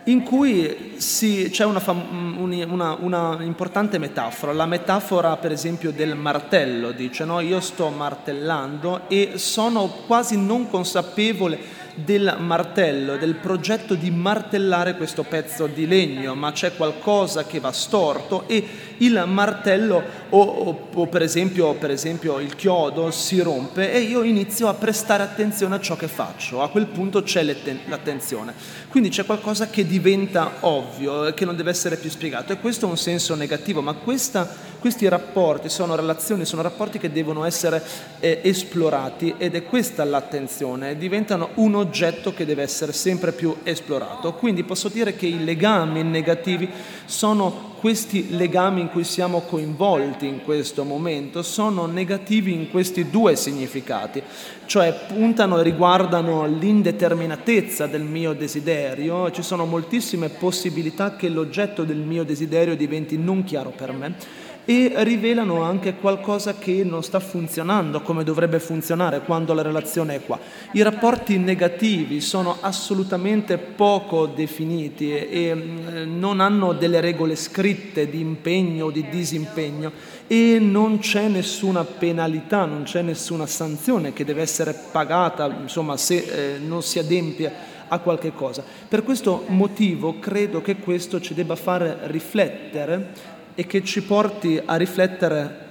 in 0.09 0.23
cui 0.23 0.95
si, 0.97 1.49
c'è 1.51 1.65
una, 1.65 1.83
una, 1.87 2.97
una, 2.99 3.39
importante 3.43 3.99
metafora, 3.99 4.53
la 4.53 4.65
metafora 4.65 5.37
per 5.37 5.53
esempio 5.53 5.93
del 5.93 6.17
martello, 6.17 6.93
dice 6.93 7.27
no? 7.27 7.41
io 7.41 7.61
sto 7.61 7.91
martellando 7.91 9.03
e 9.09 9.33
sono 9.37 9.87
quasi 10.07 10.39
non 10.39 10.71
consapevole 10.71 11.59
del 12.05 12.37
martello, 12.39 13.17
del 13.17 13.35
progetto 13.35 13.95
di 13.95 14.11
martellare 14.11 14.97
questo 14.97 15.25
pezzo 15.25 15.67
di 15.67 15.87
legno, 15.87 16.35
ma 16.35 16.53
c'è 16.53 16.75
qualcosa 16.77 17.45
che 17.45 17.61
va 17.61 17.73
storto 17.73 18.47
e 18.47 18.67
il 18.99 19.25
martello 19.27 20.03
o, 20.31 20.41
o, 20.41 20.89
o 20.93 21.07
per, 21.07 21.23
esempio, 21.23 21.75
per, 21.75 21.91
esempio, 21.91 22.39
il 22.41 22.55
chiodo 22.57 23.11
si 23.11 23.41
rompe 23.41 23.93
e 23.93 24.01
io 24.01 24.23
inizio 24.23 24.69
a 24.69 24.75
prestare 24.75 25.23
attenzione 25.23 25.75
a 25.75 25.81
ciò 25.81 25.97
che 25.97 26.09
faccio, 26.09 26.63
a 26.63 26.69
quel 26.69 26.87
punto 26.87 27.23
c'è 27.23 27.43
l'attenzione. 27.43 28.55
Quindi 28.89 29.09
c'è 29.09 29.25
qualcosa 29.25 29.69
che 29.69 29.87
diventa 29.87 30.57
ovvio, 30.61 31.33
che 31.35 31.45
non 31.45 31.57
deve 31.57 31.71
essere 31.71 31.97
più 31.97 32.11
spiegato 32.11 32.53
e 32.53 32.61
questo 32.61 32.87
è 32.87 32.89
un 32.89 32.97
senso 32.97 33.35
negativo, 33.35 33.83
ma 33.83 33.95
questa, 33.95 34.49
questi 34.79 35.09
rapporti 35.09 35.69
sono 35.69 35.97
relazioni, 35.97 36.45
sono 36.45 36.63
rapporti 36.63 36.99
che 36.99 37.11
devono 37.11 37.45
essere 37.45 37.83
eh, 38.21 38.41
esplorati 38.43 39.35
ed 39.39 39.55
è 39.55 39.65
questa 39.65 40.05
l'attenzione, 40.05 40.97
diventano 40.97 41.51
un 41.55 41.75
oggetto 41.75 42.33
che 42.33 42.45
deve 42.45 42.63
essere 42.63 42.93
sempre 42.93 43.33
più 43.33 43.57
esplorato. 43.63 44.35
Quindi 44.35 44.63
posso 44.63 44.89
dire 44.89 45.15
che 45.17 45.27
i 45.27 45.45
legami 45.45 46.03
negativi 46.03 46.69
sono 47.05 47.77
questi 47.79 48.37
legami 48.37 48.81
in 48.81 48.91
cui 48.91 49.05
siamo 49.05 49.43
coinvolti 49.43 50.27
in 50.27 50.43
questo 50.43 50.83
momento 50.83 51.43
sono 51.43 51.87
negativi 51.87 52.53
in 52.53 52.71
questi 52.71 53.09
due 53.09 53.37
significati, 53.37 54.21
cioè 54.67 54.93
puntano 55.07 55.61
e 55.61 55.63
riguardano 55.63 56.47
l'indeterminatezza 56.47 57.87
del 57.87 58.03
mio 58.03 58.33
desiderio, 58.33 59.31
ci 59.31 59.43
sono 59.43 59.65
moltissime 59.65 60.29
possibilità 60.29 61.15
che 61.15 61.29
l'oggetto 61.29 61.85
del 61.85 61.99
mio 61.99 62.25
desiderio 62.25 62.75
diventi 62.75 63.17
non 63.17 63.45
chiaro 63.45 63.71
per 63.71 63.93
me 63.93 64.47
e 64.71 64.93
rivelano 64.97 65.63
anche 65.63 65.95
qualcosa 65.95 66.59
che 66.59 66.85
non 66.85 67.03
sta 67.03 67.21
funzionando 67.21 68.03
come 68.03 68.23
dovrebbe 68.23 68.61
funzionare 68.61 69.21
quando 69.21 69.55
la 69.55 69.63
relazione 69.63 70.17
è 70.17 70.21
qua. 70.23 70.39
I 70.73 70.83
rapporti 70.83 71.39
negativi 71.39 72.21
sono 72.21 72.59
assolutamente 72.61 73.57
poco 73.57 74.27
definiti 74.27 75.11
e 75.11 75.55
mm, 75.55 76.19
non 76.19 76.41
hanno 76.41 76.75
delle 76.75 77.01
regole 77.01 77.35
scritte 77.35 78.11
di 78.11 78.21
impegno 78.21 78.85
o 78.85 78.91
di 78.91 79.09
disimpegno 79.09 79.91
e 80.27 80.59
non 80.61 80.99
c'è 80.99 81.29
nessuna 81.29 81.85
penalità, 81.85 82.67
non 82.67 82.83
c'è 82.83 83.01
nessuna 83.01 83.47
sanzione 83.47 84.13
che 84.13 84.27
deve 84.27 84.43
essere 84.43 84.79
pagata, 84.93 85.47
insomma, 85.63 85.97
se 85.97 86.17
eh, 86.17 86.59
non 86.59 86.83
si 86.83 86.99
adempie 86.99 87.51
a 87.89 87.99
qualche 88.01 88.35
cosa. 88.35 88.63
Per 88.87 89.03
questo 89.03 89.45
motivo 89.47 90.19
credo 90.19 90.61
che 90.61 90.77
questo 90.77 91.23
ci 91.23 91.33
debba 91.33 91.57
fare 91.57 92.01
riflettere 92.03 93.37
e 93.59 93.67
che 93.67 93.83
ci 93.83 94.05
porti 94.05 94.63
a 94.65 94.77
riflettere 94.77 95.67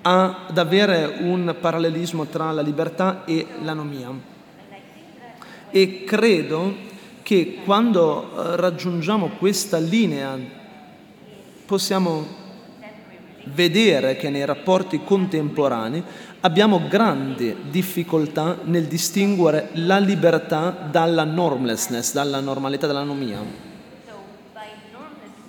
ad 0.00 0.56
avere 0.56 1.16
un 1.20 1.54
parallelismo 1.60 2.24
tra 2.24 2.50
la 2.50 2.62
libertà 2.62 3.26
e 3.26 3.46
l'anomia. 3.62 4.08
E 5.70 6.04
credo 6.04 6.74
che 7.20 7.58
quando 7.66 8.22
eh, 8.22 8.56
raggiungiamo 8.56 9.32
questa 9.36 9.76
linea 9.76 10.38
possiamo 11.66 12.26
vedere 13.52 14.16
che 14.16 14.30
nei 14.30 14.46
rapporti 14.46 15.04
contemporanei 15.04 16.02
abbiamo 16.40 16.80
grandi 16.88 17.54
difficoltà 17.68 18.60
nel 18.64 18.86
distinguere 18.86 19.68
la 19.74 19.98
libertà 19.98 20.70
dalla 20.90 21.24
normlessness, 21.24 22.14
dalla 22.14 22.40
normalità, 22.40 22.86
dall'anomia 22.86 23.72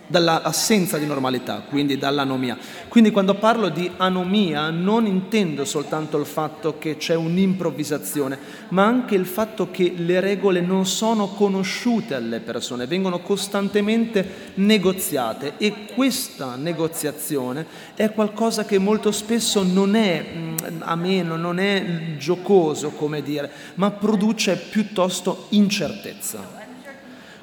dall'assenza 0.07 0.97
di 0.97 1.05
normalità, 1.05 1.63
quindi 1.67 1.97
dall'anomia. 1.97 2.57
Quindi 2.87 3.11
quando 3.11 3.35
parlo 3.35 3.69
di 3.69 3.89
anomia 3.97 4.69
non 4.69 5.05
intendo 5.05 5.65
soltanto 5.65 6.17
il 6.17 6.25
fatto 6.25 6.77
che 6.77 6.97
c'è 6.97 7.15
un'improvvisazione, 7.15 8.37
ma 8.69 8.85
anche 8.85 9.15
il 9.15 9.25
fatto 9.25 9.71
che 9.71 9.93
le 9.95 10.19
regole 10.19 10.61
non 10.61 10.85
sono 10.85 11.27
conosciute 11.27 12.15
alle 12.15 12.39
persone, 12.39 12.87
vengono 12.87 13.19
costantemente 13.19 14.53
negoziate 14.55 15.53
e 15.57 15.87
questa 15.93 16.55
negoziazione 16.55 17.65
è 17.95 18.11
qualcosa 18.11 18.65
che 18.65 18.77
molto 18.77 19.11
spesso 19.11 19.63
non 19.63 19.95
è 19.95 20.25
mm, 20.33 20.55
ameno, 20.81 21.35
non 21.35 21.59
è 21.59 22.15
giocoso, 22.17 22.91
come 22.91 23.21
dire, 23.21 23.51
ma 23.75 23.91
produce 23.91 24.57
piuttosto 24.57 25.47
incertezza. 25.49 26.64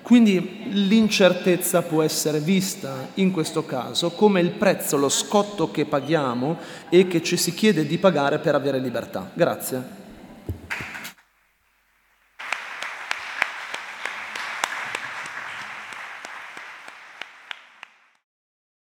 Quindi 0.03 0.65
l'incertezza 0.71 1.83
può 1.83 2.03
essere 2.03 2.41
vista 2.41 3.09
in 3.15 3.31
questo 3.31 3.65
caso 3.65 4.11
come 4.11 4.41
il 4.41 4.51
prezzo, 4.51 4.97
lo 4.97 5.09
scotto 5.09 5.71
che 5.71 5.85
paghiamo 5.85 6.59
e 6.89 7.07
che 7.07 7.23
ci 7.23 7.37
si 7.37 7.55
chiede 7.55 7.87
di 7.87 7.99
pagare 7.99 8.39
per 8.39 8.57
avere 8.57 8.79
libertà. 8.79 9.31
Grazie. 9.33 10.02